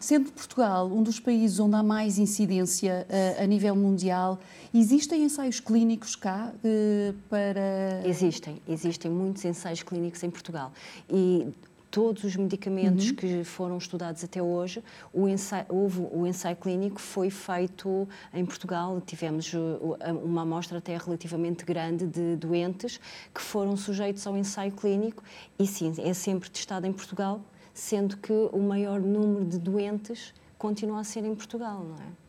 sendo 0.00 0.32
Portugal 0.32 0.88
um 0.88 1.02
dos 1.02 1.20
países 1.20 1.60
onde 1.60 1.76
há 1.76 1.82
mais 1.82 2.18
incidência 2.18 3.06
a 3.40 3.46
nível 3.46 3.76
mundial, 3.76 4.38
existem 4.74 5.22
ensaios 5.22 5.60
clínicos 5.60 6.16
cá 6.16 6.52
eh, 6.64 7.14
para. 7.28 8.02
Existem, 8.04 8.60
existem 8.68 9.10
muitos 9.10 9.44
ensaios 9.44 9.82
clínicos 9.82 10.22
em 10.22 10.30
Portugal. 10.30 10.72
E 11.08 11.48
todos 11.90 12.24
os 12.24 12.36
medicamentos 12.36 13.10
uhum. 13.10 13.14
que 13.14 13.44
foram 13.44 13.78
estudados 13.78 14.22
até 14.22 14.42
hoje, 14.42 14.82
o 15.12 15.28
ensaio, 15.28 15.66
houve, 15.68 16.06
o 16.12 16.26
ensaio 16.26 16.56
clínico 16.56 17.00
foi 17.00 17.30
feito 17.30 18.08
em 18.32 18.44
Portugal. 18.44 19.00
Tivemos 19.00 19.52
uh, 19.52 19.96
uma 20.22 20.42
amostra 20.42 20.78
até 20.78 20.96
relativamente 20.96 21.64
grande 21.64 22.06
de 22.06 22.36
doentes 22.36 23.00
que 23.34 23.40
foram 23.40 23.76
sujeitos 23.76 24.26
ao 24.26 24.36
ensaio 24.36 24.72
clínico 24.72 25.22
e 25.58 25.66
sim, 25.66 25.92
é 25.98 26.12
sempre 26.12 26.50
testado 26.50 26.86
em 26.86 26.92
Portugal, 26.92 27.40
sendo 27.72 28.16
que 28.16 28.32
o 28.32 28.60
maior 28.60 29.00
número 29.00 29.44
de 29.44 29.58
doentes 29.58 30.34
continua 30.58 31.00
a 31.00 31.04
ser 31.04 31.24
em 31.24 31.34
Portugal, 31.34 31.84
não 31.84 31.96
é? 31.96 32.27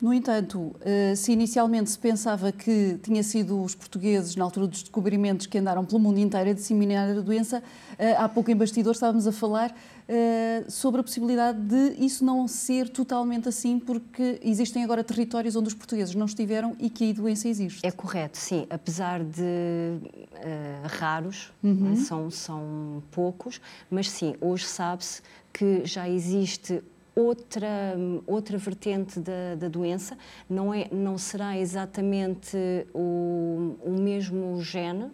No 0.00 0.14
entanto, 0.14 0.76
eh, 0.80 1.14
se 1.16 1.32
inicialmente 1.32 1.90
se 1.90 1.98
pensava 1.98 2.52
que 2.52 2.98
tinha 3.02 3.22
sido 3.22 3.60
os 3.60 3.74
portugueses, 3.74 4.36
na 4.36 4.44
altura 4.44 4.68
dos 4.68 4.82
descobrimentos, 4.82 5.46
que 5.46 5.58
andaram 5.58 5.84
pelo 5.84 5.98
mundo 5.98 6.18
inteiro 6.18 6.50
a 6.50 6.52
disseminar 6.52 7.10
a 7.10 7.20
doença, 7.20 7.62
eh, 7.98 8.14
há 8.16 8.28
pouco 8.28 8.48
em 8.48 8.56
bastidor 8.56 8.92
estávamos 8.92 9.26
a 9.26 9.32
falar 9.32 9.74
eh, 10.06 10.64
sobre 10.68 11.00
a 11.00 11.04
possibilidade 11.04 11.60
de 11.60 12.02
isso 12.02 12.24
não 12.24 12.46
ser 12.46 12.88
totalmente 12.88 13.48
assim, 13.48 13.80
porque 13.80 14.38
existem 14.42 14.84
agora 14.84 15.02
territórios 15.02 15.56
onde 15.56 15.66
os 15.66 15.74
portugueses 15.74 16.14
não 16.14 16.26
estiveram 16.26 16.76
e 16.78 16.88
que 16.88 17.10
a 17.10 17.12
doença 17.12 17.48
existe. 17.48 17.84
É 17.84 17.90
correto, 17.90 18.38
sim. 18.38 18.66
Apesar 18.70 19.22
de 19.24 19.42
uh, 19.42 20.86
raros, 20.86 21.52
uhum. 21.62 21.96
são, 21.96 22.30
são 22.30 23.02
poucos, 23.10 23.60
mas 23.90 24.08
sim, 24.08 24.34
hoje 24.40 24.64
sabe-se 24.64 25.20
que 25.52 25.84
já 25.84 26.08
existe 26.08 26.82
outra, 27.18 27.96
outra 28.26 28.56
vertente 28.56 29.18
da, 29.18 29.56
da, 29.58 29.68
doença, 29.68 30.16
não, 30.48 30.72
é, 30.72 30.88
não 30.92 31.18
será 31.18 31.58
exatamente 31.58 32.56
o, 32.94 33.76
o 33.84 33.90
mesmo 33.90 34.62
gene, 34.62 35.04
uh, 35.04 35.12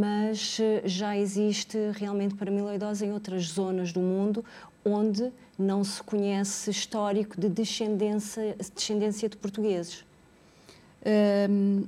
mas 0.00 0.58
já 0.84 1.16
existe 1.16 1.76
realmente 1.94 2.36
paramiloidose 2.36 3.04
em 3.04 3.12
outras 3.12 3.46
zonas 3.48 3.92
do 3.92 4.00
mundo 4.00 4.44
onde 4.84 5.32
não 5.58 5.82
se 5.82 6.00
conhece 6.00 6.70
histórico 6.70 7.40
de 7.40 7.48
descendência, 7.48 8.56
descendência 8.72 9.28
de 9.28 9.36
portugueses. 9.36 10.04
Um, 11.50 11.84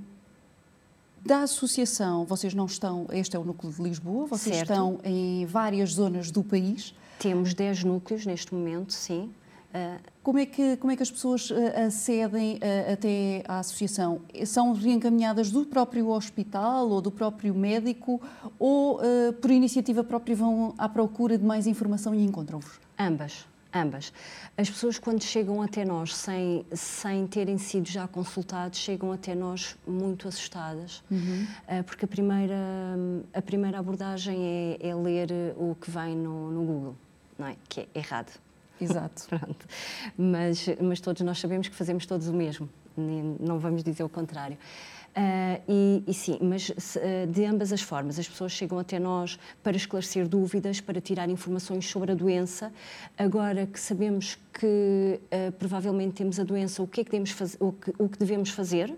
da 1.25 1.43
associação, 1.43 2.25
vocês 2.25 2.55
não 2.55 2.67
estão, 2.67 3.07
este 3.13 3.37
é 3.37 3.39
o 3.39 3.45
núcleo 3.45 3.73
de 3.73 3.83
Lisboa, 3.83 4.27
vocês 4.27 4.57
certo. 4.57 4.71
estão 4.71 5.01
em 5.05 5.47
várias 5.47 5.93
zonas 5.93 6.31
do 6.31 6.43
país. 6.43 6.95
Temos 7.19 7.55
10 7.55 7.85
núcleos 7.85 8.25
neste 8.25 8.55
momento, 8.55 8.93
sim. 8.93 9.31
Uh, 9.69 10.01
como, 10.23 10.39
é 10.39 10.47
que, 10.47 10.79
como 10.79 10.91
é 10.91 10.97
que 10.97 11.03
as 11.03 11.11
pessoas 11.11 11.51
uh, 11.51 11.55
acedem 11.87 12.57
uh, 12.57 12.93
até 12.93 13.45
à 13.47 13.59
associação? 13.59 14.23
São 14.47 14.73
reencaminhadas 14.73 15.51
do 15.51 15.67
próprio 15.67 16.09
hospital 16.09 16.89
ou 16.89 17.03
do 17.03 17.11
próprio 17.11 17.55
médico 17.55 18.21
ou 18.59 19.01
por 19.41 19.51
iniciativa 19.51 20.03
própria 20.03 20.35
vão 20.35 20.75
à 20.79 20.89
procura 20.89 21.37
de 21.37 21.45
mais 21.45 21.67
informação 21.67 22.15
e 22.15 22.25
encontram-vos? 22.25 22.81
Ambas. 22.99 23.47
Ambas. 23.73 24.11
As 24.57 24.71
pessoas, 24.71 24.99
quando 24.99 25.23
chegam 25.23 25.61
até 25.61 25.85
nós 25.85 26.17
sem, 26.17 26.65
sem 26.73 27.27
terem 27.27 27.59
sido 27.59 27.87
já 27.87 28.09
consultados, 28.09 28.79
chegam 28.79 29.13
até 29.13 29.35
nós 29.35 29.77
muito 29.87 30.27
assustadas, 30.27 31.03
uhum. 31.11 31.47
porque 31.85 32.07
a 32.07 32.09
primeira, 32.09 32.57
a 33.35 33.43
primeira 33.43 33.79
abordagem 33.79 34.39
é, 34.81 34.89
é 34.89 34.95
ler 34.95 35.29
o 35.59 35.77
que 35.79 35.91
vem 35.91 36.17
no, 36.17 36.51
no 36.51 36.63
Google 36.65 36.97
não 37.39 37.47
é? 37.47 37.57
Que 37.69 37.81
é 37.81 37.89
errado. 37.95 38.33
Exato. 38.81 39.27
Pronto. 39.31 39.67
Mas, 40.17 40.67
mas 40.81 41.01
todos 41.01 41.23
nós 41.23 41.39
sabemos 41.39 41.69
que 41.69 41.75
fazemos 41.75 42.07
todos 42.07 42.29
o 42.29 42.35
mesmo, 42.35 42.69
não 42.97 43.59
vamos 43.59 43.83
dizer 43.83 44.03
o 44.03 44.09
contrário. 44.09 44.59
Uh, 45.17 45.61
e, 45.69 46.05
e, 46.07 46.15
sim, 46.15 46.39
mas 46.41 46.69
uh, 46.69 47.27
de 47.29 47.45
ambas 47.45 47.73
as 47.73 47.81
formas, 47.81 48.19
as 48.21 48.29
pessoas 48.29 48.53
chegam 48.53 48.79
até 48.79 49.01
nós 49.01 49.37
para 49.65 49.77
esclarecer 49.77 50.29
dúvidas, 50.29 50.81
para 50.81 51.01
tirar 51.01 51.29
informações 51.29 51.89
sobre 51.89 52.13
a 52.13 52.15
doença. 52.15 52.73
Agora 53.17 53.67
que 53.67 53.81
sabemos 53.81 54.39
que 54.53 55.19
uh, 55.21 55.53
provavelmente 55.59 56.15
temos 56.15 56.39
a 56.39 56.45
doença, 56.45 56.83
o 56.83 56.87
que 56.87 57.01
é 57.01 57.05
que 57.05 57.11
devemos, 57.11 57.31
faz, 57.33 57.57
o 57.59 57.73
que, 57.73 57.93
o 57.99 58.09
que 58.09 58.17
devemos 58.17 58.51
fazer? 58.51 58.95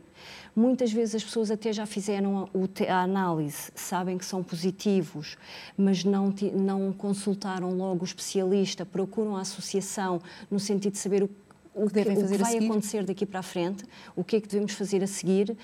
Muitas 0.54 0.92
vezes 0.92 1.14
as 1.14 1.24
pessoas 1.24 1.50
até 1.50 1.72
já 1.72 1.86
fizeram 1.86 2.50
a, 2.88 2.92
a 2.92 3.02
análise, 3.02 3.70
sabem 3.74 4.18
que 4.18 4.24
são 4.24 4.42
positivos, 4.42 5.38
mas 5.74 6.04
não, 6.04 6.34
não 6.54 6.92
consultaram 6.92 7.72
logo 7.72 8.02
o 8.02 8.04
especialista, 8.04 8.84
procuram 8.84 9.36
a 9.36 9.40
associação 9.40 10.20
no 10.50 10.60
sentido 10.60 10.92
de 10.92 10.98
saber 10.98 11.22
o 11.22 11.30
o 11.74 11.88
que, 11.88 12.00
o 12.00 12.28
que 12.28 12.36
vai 12.36 12.58
acontecer 12.58 13.04
daqui 13.04 13.24
para 13.24 13.40
a 13.40 13.42
frente, 13.42 13.84
o 14.16 14.24
que 14.24 14.36
é 14.36 14.40
que 14.40 14.48
devemos 14.48 14.72
fazer 14.72 15.02
a 15.02 15.06
seguir, 15.06 15.50
uh, 15.50 15.56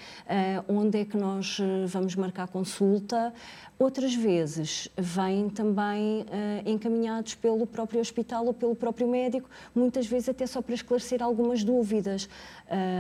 onde 0.73 1.01
é 1.01 1.05
que 1.05 1.17
nós 1.17 1.59
uh, 1.59 1.87
vamos 1.87 2.15
marcar 2.15 2.49
consulta. 2.49 3.33
Outras 3.79 4.15
vezes 4.15 4.89
vêm 4.97 5.51
também 5.51 6.23
uh, 6.23 6.27
encaminhados 6.65 7.35
pelo 7.35 7.67
próprio 7.67 8.01
hospital 8.01 8.47
ou 8.47 8.55
pelo 8.55 8.75
próprio 8.75 9.09
médico, 9.09 9.51
muitas 9.75 10.07
vezes 10.07 10.29
até 10.29 10.47
só 10.47 10.63
para 10.63 10.75
esclarecer 10.75 11.23
algumas 11.23 11.63
dúvidas, 11.63 12.29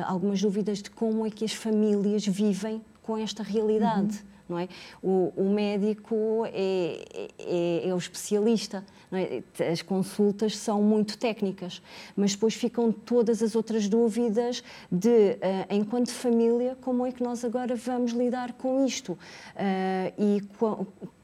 algumas 0.07 0.40
dúvidas 0.40 0.83
de 0.83 0.90
como 0.90 1.27
é 1.27 1.31
que 1.31 1.45
as 1.45 1.53
famílias 1.53 2.27
vivem 2.27 2.83
com 3.03 3.16
esta 3.16 3.42
realidade. 3.42 4.19
Uhum 4.19 4.36
não 4.49 4.59
é? 4.59 4.69
O, 5.03 5.33
o 5.37 5.51
médico 5.51 6.45
é, 6.47 7.05
é, 7.39 7.89
é, 7.89 7.95
o 7.95 7.99
especialista, 7.99 8.85
é? 9.13 9.43
as 9.71 9.83
consultas 9.83 10.57
são 10.57 10.83
muito 10.83 11.19
técnicas, 11.19 11.83
mas 12.17 12.33
depois 12.33 12.55
ficam 12.55 12.93
todas 12.93 13.43
as 13.43 13.55
outras 13.57 13.89
dúvidas 13.89 14.63
de, 14.91 15.09
uh, 15.09 15.39
enquanto 15.71 16.11
família, 16.11 16.77
como 16.81 17.07
é 17.07 17.13
que 17.13 17.23
nós 17.23 17.45
agora 17.45 17.75
vamos 17.75 18.13
lidar 18.13 18.53
com 18.55 18.85
isto? 18.85 19.13
Uh, 19.13 20.13
e 20.19 20.43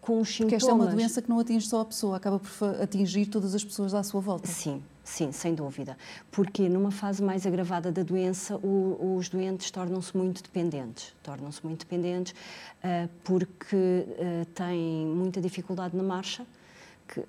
com, 0.03 0.21
os 0.21 0.29
sintomas. 0.29 0.51
Porque 0.51 0.55
esta 0.57 0.71
é 0.71 0.75
uma 0.75 0.87
doença 0.87 1.23
que 1.23 1.31
não 1.31 1.39
atinge 1.39 1.67
só 1.67 1.81
a 1.81 1.85
pessoa, 1.87 2.17
acaba 2.19 2.39
por 2.39 2.83
atingir 2.83 3.27
todas 3.27 3.55
as 3.55 3.65
pessoas 3.65 3.95
à 3.95 4.03
sua 4.03 4.21
volta. 4.21 4.49
Sim, 4.49 4.83
Sim, 5.05 5.33
sem 5.33 5.55
dúvida. 5.55 5.97
Porque 6.31 6.69
numa 6.69 6.91
fase 6.91 7.23
mais 7.23 7.45
agravada 7.47 7.91
da 7.91 8.03
doença, 8.03 8.57
o, 8.57 9.17
os 9.17 9.29
doentes 9.29 9.71
tornam-se 9.71 10.17
muito 10.17 10.43
dependentes. 10.43 11.13
Tornam-se 11.23 11.65
muito 11.65 11.81
dependentes 11.81 12.33
uh, 12.33 13.09
porque 13.25 13.77
uh, 13.77 14.45
têm 14.55 15.07
muita 15.07 15.41
dificuldade 15.41 15.97
na 15.97 16.03
marcha, 16.03 16.47
que 17.09 17.25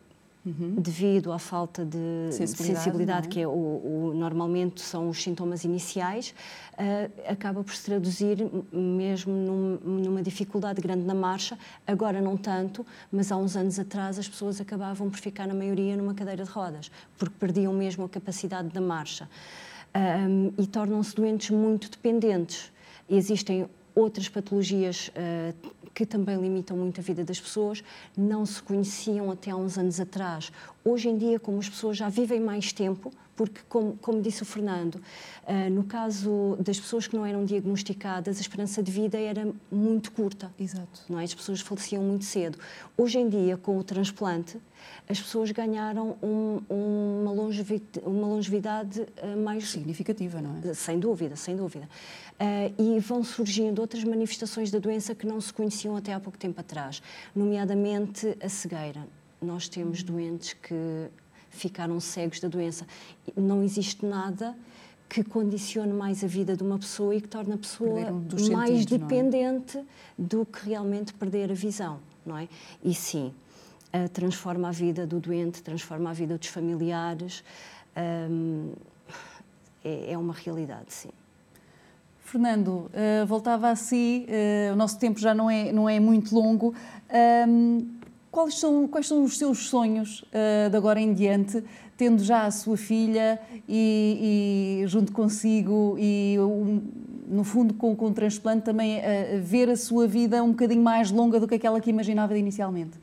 Uhum. 0.46 0.76
devido 0.76 1.32
à 1.32 1.40
falta 1.40 1.86
de 1.86 1.98
sensibilidade, 2.32 2.84
sensibilidade 2.84 3.28
é? 3.28 3.30
que 3.30 3.40
é 3.40 3.48
o, 3.48 3.52
o, 3.52 4.14
normalmente 4.14 4.82
são 4.82 5.08
os 5.08 5.24
sintomas 5.24 5.64
iniciais, 5.64 6.36
uh, 6.74 7.32
acaba 7.32 7.64
por 7.64 7.74
se 7.74 7.86
traduzir 7.86 8.40
mesmo 8.74 9.34
num, 9.34 9.78
numa 10.02 10.22
dificuldade 10.22 10.82
grande 10.82 11.06
na 11.06 11.16
marcha. 11.16 11.58
Agora 11.88 12.20
não 12.20 12.36
tanto, 12.36 12.86
mas 13.10 13.32
há 13.32 13.38
uns 13.38 13.56
anos 13.56 13.80
atrás 13.80 14.20
as 14.20 14.28
pessoas 14.28 14.60
acabavam 14.60 15.10
por 15.10 15.18
ficar 15.18 15.48
na 15.48 15.54
maioria 15.54 15.96
numa 15.96 16.14
cadeira 16.14 16.44
de 16.44 16.50
rodas, 16.50 16.92
porque 17.18 17.36
perdiam 17.40 17.72
mesmo 17.72 18.04
a 18.04 18.10
capacidade 18.10 18.68
da 18.68 18.82
marcha. 18.82 19.30
Um, 19.96 20.52
e 20.58 20.68
tornam-se 20.68 21.16
doentes 21.16 21.52
muito 21.52 21.90
dependentes. 21.90 22.70
Existem 23.10 23.68
outras 23.96 24.28
patologias 24.30 25.10
uh, 25.10 25.72
que 25.94 26.06
também 26.06 26.36
limitam 26.38 26.76
muito 26.76 27.00
a 27.00 27.04
vida 27.04 27.24
das 27.24 27.40
pessoas, 27.40 27.84
não 28.18 28.46
se 28.46 28.62
conheciam 28.62 29.30
até 29.32 29.52
há 29.52 29.56
uns 29.56 29.78
anos 29.78 30.00
atrás. 30.00 30.52
Hoje 30.84 31.10
em 31.10 31.18
dia, 31.18 31.40
como 31.40 31.60
as 31.60 31.70
pessoas 31.70 31.98
já 31.98 32.10
vivem 32.10 32.40
mais 32.40 32.74
tempo, 32.74 33.12
porque, 33.36 33.62
como, 33.68 33.98
como 33.98 34.22
disse 34.22 34.44
o 34.44 34.46
Fernando, 34.46 34.96
uh, 34.96 35.70
no 35.72 35.84
caso 35.84 36.58
das 36.60 36.80
pessoas 36.80 37.08
que 37.08 37.16
não 37.16 37.26
eram 37.26 37.46
diagnosticadas, 37.46 38.38
a 38.38 38.42
esperança 38.42 38.84
de 38.84 38.92
vida 38.92 39.18
era 39.18 39.48
muito 39.72 40.12
curta. 40.12 40.52
Exato. 40.60 41.02
Não 41.10 41.20
é? 41.20 41.24
As 41.24 41.34
pessoas 41.34 41.62
faleciam 41.62 42.04
muito 42.04 42.26
cedo. 42.26 42.58
Hoje 42.98 43.18
em 43.18 43.28
dia, 43.28 43.58
com 43.58 43.78
o 43.78 43.84
transplante, 43.84 44.60
as 45.08 45.20
pessoas 45.20 45.52
ganharam 45.52 46.18
um, 46.22 46.62
uma, 46.70 47.32
longevidade, 47.32 48.06
uma 48.06 48.28
longevidade 48.28 49.02
uh, 49.02 49.38
mais 49.44 49.70
significativa, 49.70 50.42
não 50.42 50.60
é? 50.64 50.74
Sem 50.74 51.00
dúvida, 51.00 51.36
sem 51.36 51.56
dúvida. 51.56 51.90
Uh, 52.34 52.96
e 52.96 53.00
vão 53.00 53.24
surgindo 53.24 53.80
outras 53.80 54.04
manifestações 54.04 54.72
da 54.72 54.80
doença 54.80 55.16
que 55.16 55.26
não 55.26 55.40
se 55.42 55.52
conheciam 55.52 55.96
até 55.96 56.14
há 56.14 56.20
pouco 56.20 56.38
tempo 56.38 56.60
atrás, 56.60 57.02
nomeadamente 57.36 58.38
a 58.42 58.50
cegueira. 58.50 59.08
Nós 59.42 59.68
temos 59.68 60.04
doentes 60.04 60.54
que 60.54 61.10
ficaram 61.54 62.00
cegos 62.00 62.40
da 62.40 62.48
doença. 62.48 62.86
Não 63.36 63.64
existe 63.64 64.06
nada 64.06 64.56
que 65.08 65.24
condicione 65.24 65.94
mais 65.94 66.24
a 66.24 66.28
vida 66.28 66.58
de 66.58 66.64
uma 66.64 66.80
pessoa 66.80 67.16
e 67.16 67.22
que 67.22 67.28
torne 67.28 67.54
a 67.54 67.58
pessoa 67.58 68.12
mais 68.52 68.82
é? 68.82 68.86
dependente 68.86 69.78
é? 69.78 69.84
do 70.18 70.46
que 70.46 70.70
realmente 70.70 71.14
perder 71.14 71.52
a 71.52 71.54
visão, 71.54 72.00
não 72.26 72.38
é? 72.38 72.48
E 72.84 72.94
sim, 72.96 73.32
uh, 73.94 74.10
transforma 74.10 74.70
a 74.70 74.72
vida 74.72 75.06
do 75.06 75.20
doente, 75.20 75.62
transforma 75.62 76.10
a 76.10 76.14
vida 76.14 76.38
dos 76.38 76.48
familiares. 76.48 77.44
Um, 77.96 78.72
é, 79.86 80.14
é 80.14 80.18
uma 80.18 80.34
realidade, 80.34 80.92
sim. 80.92 81.10
Fernando, 82.22 82.90
uh, 82.90 83.26
voltava 83.28 83.70
a 83.70 83.76
si, 83.76 84.26
uh, 84.28 84.74
o 84.74 84.76
nosso 84.76 84.98
tempo 84.98 85.20
já 85.20 85.36
não 85.36 85.48
é, 85.48 85.72
não 85.72 85.88
é 85.88 86.00
muito 86.00 86.34
longo. 86.34 86.74
Um, 87.48 88.03
quais, 88.34 88.60
são, 88.60 88.88
quais 88.88 89.08
são 89.08 89.24
os 89.24 89.38
seus 89.38 89.68
sonhos 89.68 90.22
uh, 90.24 90.70
de 90.70 90.76
agora 90.76 91.00
em 91.00 91.14
diante, 91.14 91.64
tendo 91.96 92.24
já 92.24 92.46
a 92.48 92.52
sua 92.52 92.76
filha 92.76 93.40
e, 93.70 94.82
e 94.82 94.88
junto 94.88 95.12
consigo 95.12 95.96
e, 96.00 96.36
um, 96.40 96.82
no 97.28 97.44
fundo, 97.44 97.76
com, 97.76 97.96
com 97.96 98.08
o 98.08 98.14
transplante 98.14 98.64
também 98.64 99.00
ver 99.44 99.70
a 99.70 99.76
sua 99.76 100.08
vida 100.08 100.42
um 100.42 100.50
bocadinho 100.50 100.82
mais 100.82 101.12
longa 101.12 101.40
do 101.40 101.48
que 101.48 101.56
aquela 101.56 101.80
que 101.80 101.92
imaginava 101.92 102.36
inicialmente? 102.36 102.98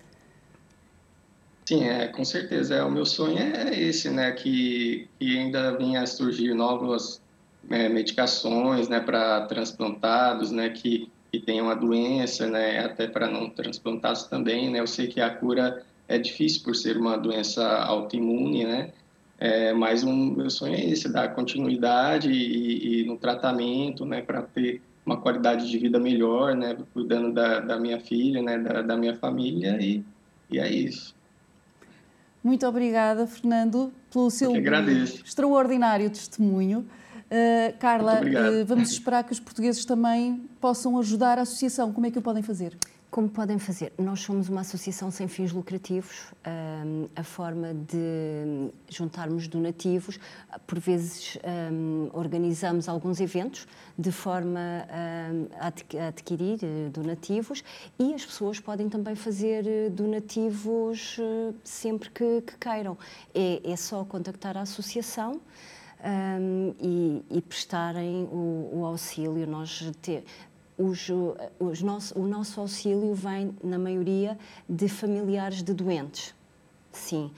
Sim, 1.64 1.84
é, 1.84 2.08
com 2.08 2.24
certeza. 2.24 2.74
É, 2.74 2.82
o 2.82 2.90
meu 2.90 3.06
sonho 3.06 3.38
é 3.38 3.80
esse, 3.80 4.10
né? 4.10 4.32
Que, 4.32 5.08
que 5.18 5.38
ainda 5.38 5.76
venha 5.78 6.02
a 6.02 6.06
surgir 6.06 6.52
novas 6.52 7.20
é, 7.68 7.88
medicações 7.88 8.88
né, 8.88 9.00
para 9.00 9.42
transplantados, 9.42 10.50
né, 10.50 10.70
que, 10.70 11.10
que 11.30 11.38
tenham 11.38 11.70
a 11.70 11.74
doença, 11.74 12.46
né, 12.46 12.80
até 12.84 13.06
para 13.06 13.28
não 13.28 13.48
transplantados 13.48 14.24
também. 14.24 14.70
Né, 14.70 14.80
eu 14.80 14.86
sei 14.86 15.06
que 15.06 15.20
a 15.20 15.30
cura 15.30 15.82
é 16.08 16.18
difícil 16.18 16.62
por 16.62 16.74
ser 16.74 16.96
uma 16.96 17.16
doença 17.16 17.66
autoimune, 17.66 18.64
né, 18.64 18.90
é, 19.38 19.72
mas 19.72 20.04
um, 20.04 20.34
meu 20.34 20.50
sonho 20.50 20.74
é 20.74 20.84
esse, 20.84 21.10
dar 21.10 21.34
continuidade 21.34 22.30
e, 22.30 23.00
e 23.00 23.06
no 23.06 23.16
tratamento, 23.16 24.04
né, 24.04 24.20
para 24.20 24.42
ter 24.42 24.82
uma 25.04 25.16
qualidade 25.16 25.68
de 25.68 25.78
vida 25.78 25.98
melhor, 25.98 26.54
né, 26.54 26.76
cuidando 26.92 27.32
da, 27.32 27.60
da 27.60 27.78
minha 27.78 27.98
filha, 27.98 28.42
né, 28.42 28.58
da, 28.58 28.82
da 28.82 28.96
minha 28.96 29.16
família 29.16 29.78
e, 29.80 30.04
e 30.50 30.58
é 30.58 30.70
isso. 30.70 31.14
Muito 32.42 32.66
obrigada, 32.66 33.26
Fernando, 33.26 33.92
pelo 34.10 34.30
seu 34.30 34.52
extraordinário 34.56 36.08
testemunho. 36.08 36.86
Uh, 37.30 37.78
Carla, 37.78 38.20
uh, 38.22 38.66
vamos 38.66 38.90
esperar 38.90 39.22
que 39.22 39.30
os 39.30 39.38
portugueses 39.38 39.84
também 39.84 40.48
possam 40.60 40.98
ajudar 40.98 41.38
a 41.38 41.42
associação. 41.42 41.92
Como 41.92 42.04
é 42.04 42.10
que 42.10 42.18
o 42.18 42.22
podem 42.22 42.42
fazer? 42.42 42.76
Como 43.08 43.28
podem 43.28 43.58
fazer? 43.58 43.92
Nós 43.98 44.20
somos 44.20 44.48
uma 44.48 44.60
associação 44.60 45.10
sem 45.10 45.26
fins 45.26 45.50
lucrativos. 45.50 46.32
Um, 46.46 47.08
a 47.16 47.24
forma 47.24 47.74
de 47.74 48.70
juntarmos 48.88 49.48
donativos, 49.48 50.18
por 50.64 50.78
vezes 50.78 51.36
um, 51.72 52.08
organizamos 52.12 52.88
alguns 52.88 53.20
eventos 53.20 53.66
de 53.98 54.12
forma 54.12 54.60
um, 54.60 55.46
a 55.58 56.06
adquirir 56.06 56.60
eh, 56.62 56.88
donativos 56.90 57.64
e 57.98 58.14
as 58.14 58.24
pessoas 58.24 58.60
podem 58.60 58.88
também 58.88 59.16
fazer 59.16 59.66
eh, 59.66 59.90
donativos 59.90 61.18
sempre 61.64 62.10
que, 62.10 62.42
que 62.42 62.56
queiram. 62.58 62.96
É, 63.34 63.60
é 63.72 63.76
só 63.76 64.04
contactar 64.04 64.56
a 64.56 64.62
associação 64.62 65.40
um, 66.04 66.74
e, 66.80 67.24
e, 67.30 67.40
prestarem 67.42 68.24
o, 68.24 68.70
o 68.72 68.84
auxílio. 68.84 69.46
Nós 69.46 69.90
te, 70.00 70.24
os, 70.76 71.08
os 71.58 71.82
nosso, 71.82 72.18
o 72.18 72.26
nosso 72.26 72.60
auxílio 72.60 73.14
vem, 73.14 73.54
na 73.62 73.78
maioria, 73.78 74.38
de 74.68 74.88
familiares 74.88 75.62
de 75.62 75.74
doentes. 75.74 76.34
Sim. 76.92 77.30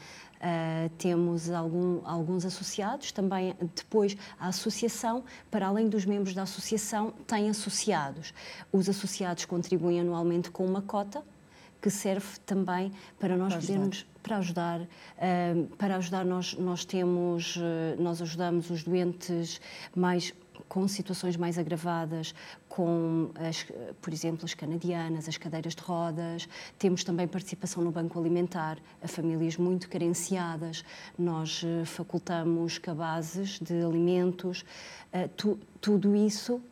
Uh, 0.42 0.88
temos 0.98 1.50
algum, 1.50 2.00
alguns 2.04 2.44
associados, 2.44 3.12
também 3.12 3.54
depois 3.76 4.16
a 4.40 4.48
associação, 4.48 5.22
para 5.48 5.68
além 5.68 5.88
dos 5.88 6.04
membros 6.04 6.34
da 6.34 6.42
associação, 6.42 7.12
tem 7.28 7.48
associados. 7.48 8.34
Os 8.72 8.88
associados 8.88 9.44
contribuem 9.44 10.00
anualmente 10.00 10.50
com 10.50 10.66
uma 10.66 10.82
cota 10.82 11.22
que 11.82 11.90
serve 11.90 12.38
também 12.46 12.92
para 13.18 13.36
nós 13.36 13.52
para 13.52 13.60
podermos 13.60 14.06
para 14.22 14.36
ajudar 14.38 14.80
uh, 14.80 14.86
para 15.76 15.96
ajudar 15.96 16.24
nós 16.24 16.54
nós 16.54 16.84
temos 16.84 17.56
uh, 17.56 18.00
nós 18.00 18.22
ajudamos 18.22 18.70
os 18.70 18.84
doentes 18.84 19.60
mais 19.94 20.32
com 20.68 20.86
situações 20.88 21.36
mais 21.36 21.58
agravadas, 21.58 22.34
com, 22.66 23.30
as, 23.34 23.66
por 24.00 24.10
exemplo, 24.10 24.44
as 24.44 24.54
canadianas, 24.54 25.28
as 25.28 25.36
cadeiras 25.36 25.74
de 25.74 25.82
rodas. 25.82 26.48
Temos 26.78 27.04
também 27.04 27.26
participação 27.26 27.82
no 27.82 27.90
banco 27.90 28.18
alimentar 28.18 28.78
a 29.02 29.08
famílias 29.08 29.58
muito 29.58 29.88
carenciadas. 29.88 30.82
Nós 31.18 31.62
uh, 31.62 31.84
facultamos 31.84 32.78
cabazes 32.78 33.58
de 33.60 33.82
alimentos. 33.82 34.64
Tu, 35.36 35.58
tudo 35.78 36.16
isso 36.16 36.62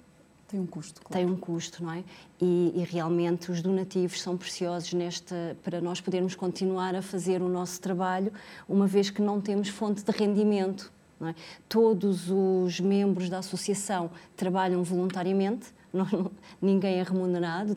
tem 0.51 0.59
um 0.59 0.67
custo. 0.67 1.01
Claro. 1.01 1.13
Tem 1.15 1.33
um 1.33 1.39
custo, 1.39 1.85
não 1.85 1.93
é? 1.93 2.03
E, 2.41 2.73
e, 2.75 2.85
realmente 2.85 3.53
os 3.53 3.63
donativos 3.63 4.21
são 4.21 4.37
preciosos 4.37 4.93
nesta, 4.93 5.57
para 5.63 5.81
nós 5.81 6.01
podermos 6.01 6.35
continuar 6.35 6.95
a 6.95 7.03
fazer 7.03 7.41
o 7.41 7.49
nosso 7.49 7.81
trabalho, 7.81 8.33
uma 8.69 8.87
vez 8.87 9.11
que 9.11 9.23
não 9.23 9.41
temos 9.41 9.69
fonte 9.69 10.03
de 10.03 10.11
rendimento. 10.11 10.93
É? 11.23 11.35
Todos 11.69 12.31
os 12.31 12.81
membros 12.81 13.29
da 13.29 13.39
associação 13.39 14.11
trabalham 14.35 14.83
voluntariamente, 14.83 15.69
não, 15.93 16.31
ninguém 16.61 16.99
é 16.99 17.03
remunerado, 17.03 17.77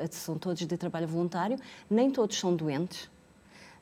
é, 0.00 0.06
são 0.10 0.38
todos 0.38 0.64
de 0.64 0.76
trabalho 0.76 1.06
voluntário, 1.06 1.58
nem 1.90 2.10
todos 2.10 2.38
são 2.38 2.54
doentes. 2.54 3.10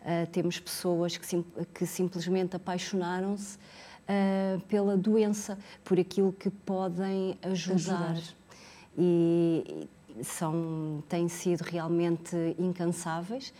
Uh, 0.00 0.26
temos 0.30 0.60
pessoas 0.60 1.16
que, 1.16 1.26
sim, 1.26 1.44
que 1.74 1.84
simplesmente 1.84 2.54
apaixonaram-se 2.54 3.58
uh, 4.08 4.60
pela 4.62 4.96
doença, 4.96 5.58
por 5.84 5.98
aquilo 5.98 6.32
que 6.32 6.50
podem 6.50 7.36
ajudar. 7.42 8.12
ajudar. 8.12 8.22
E 8.98 9.88
são, 10.22 11.02
têm 11.08 11.28
sido 11.28 11.62
realmente 11.62 12.36
incansáveis. 12.58 13.52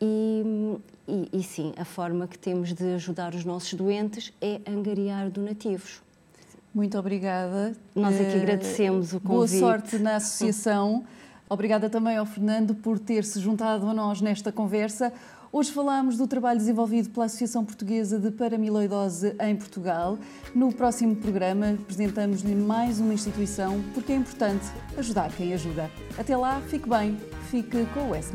E, 0.00 0.78
e, 1.08 1.28
e, 1.32 1.42
sim, 1.42 1.72
a 1.76 1.84
forma 1.84 2.26
que 2.28 2.38
temos 2.38 2.72
de 2.72 2.94
ajudar 2.94 3.34
os 3.34 3.44
nossos 3.44 3.72
doentes 3.74 4.32
é 4.40 4.60
angariar 4.66 5.30
donativos. 5.30 6.02
Muito 6.74 6.98
obrigada. 6.98 7.74
Nós 7.94 8.14
aqui 8.20 8.36
uh, 8.36 8.42
agradecemos 8.42 9.14
o 9.14 9.20
convite. 9.20 9.58
Boa 9.60 9.78
sorte 9.78 9.98
na 9.98 10.16
associação. 10.16 11.04
Obrigada 11.48 11.88
também 11.88 12.16
ao 12.16 12.26
Fernando 12.26 12.74
por 12.74 12.98
ter 12.98 13.24
se 13.24 13.40
juntado 13.40 13.88
a 13.88 13.94
nós 13.94 14.20
nesta 14.20 14.52
conversa. 14.52 15.12
Hoje 15.56 15.72
falamos 15.72 16.18
do 16.18 16.26
trabalho 16.26 16.58
desenvolvido 16.58 17.08
pela 17.08 17.24
Associação 17.24 17.64
Portuguesa 17.64 18.18
de 18.18 18.30
Paramiloidose 18.30 19.34
em 19.40 19.56
Portugal. 19.56 20.18
No 20.54 20.70
próximo 20.70 21.16
programa 21.16 21.70
apresentamos-lhe 21.70 22.54
mais 22.54 23.00
uma 23.00 23.14
instituição 23.14 23.82
porque 23.94 24.12
é 24.12 24.16
importante 24.16 24.66
ajudar 24.98 25.32
quem 25.34 25.54
ajuda. 25.54 25.90
Até 26.18 26.36
lá, 26.36 26.60
fique 26.68 26.86
bem, 26.86 27.16
fique 27.50 27.86
com 27.94 28.10
o 28.10 28.14
S. 28.14 28.34